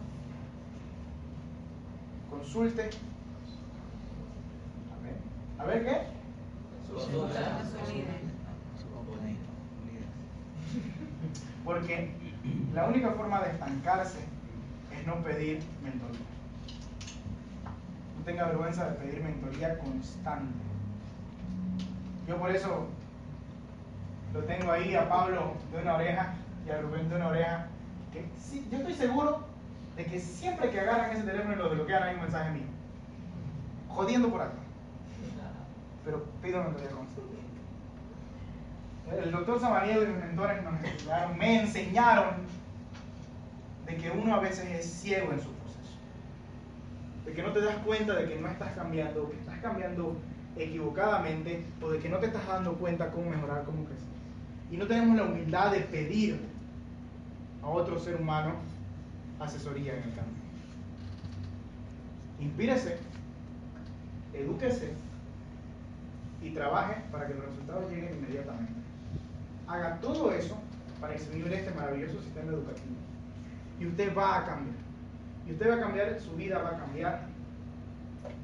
[2.31, 2.91] consulte.
[4.91, 5.17] A ver,
[5.59, 6.19] a ver qué.
[11.65, 12.15] Porque
[12.73, 14.21] la única forma de estancarse
[14.99, 16.21] es no pedir mentoría.
[18.19, 20.55] No tenga vergüenza de pedir mentoría constante.
[22.27, 22.87] Yo por eso
[24.33, 26.35] lo tengo ahí a Pablo de una oreja
[26.67, 27.67] y a Rubén de una oreja.
[28.13, 28.25] Que
[28.71, 29.45] yo estoy seguro
[29.97, 32.67] de que siempre que agarran ese teléfono y lo desbloquean hay un mensaje mío.
[33.89, 34.55] Jodiendo por acá.
[36.05, 37.39] Pero pido mentoría constante.
[39.23, 42.35] El doctor Samaniego y mis mentores nos enseñaron, me enseñaron
[43.87, 45.99] de que uno a veces es ciego en su proceso.
[47.25, 50.17] De que no te das cuenta de que no estás cambiando, que estás cambiando
[50.57, 54.07] equivocadamente o de que no te estás dando cuenta cómo mejorar, cómo crecer.
[54.71, 56.41] Y no tenemos la humildad de pedir
[57.63, 58.55] a otro ser humano
[59.41, 60.39] asesoría en el cambio.
[62.41, 62.99] Inspírese,
[64.33, 64.93] edúquese
[66.43, 68.73] y trabaje para que los resultados lleguen inmediatamente.
[69.67, 70.57] Haga todo eso
[71.01, 72.97] para exhibir este maravilloso sistema educativo.
[73.81, 74.77] Y usted va a cambiar.
[75.47, 77.27] Y usted va a cambiar, su vida va a cambiar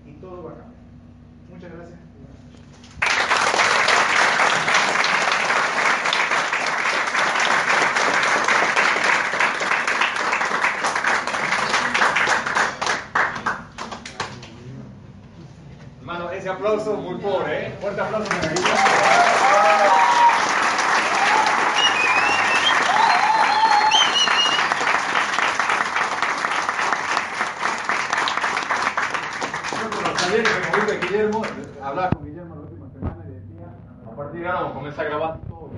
[0.07, 0.75] y todo va a cambiar.
[1.51, 1.99] Muchas gracias.
[16.01, 17.75] Hermano, ese aplauso muy pobre, ¿eh?
[17.81, 18.31] Fuerte aplauso.
[31.01, 31.43] Guillermo,
[31.83, 33.67] hablaba con Guillermo la última semana y decía,
[34.07, 35.71] a partir de ahora vamos a comenzar a grabar todo.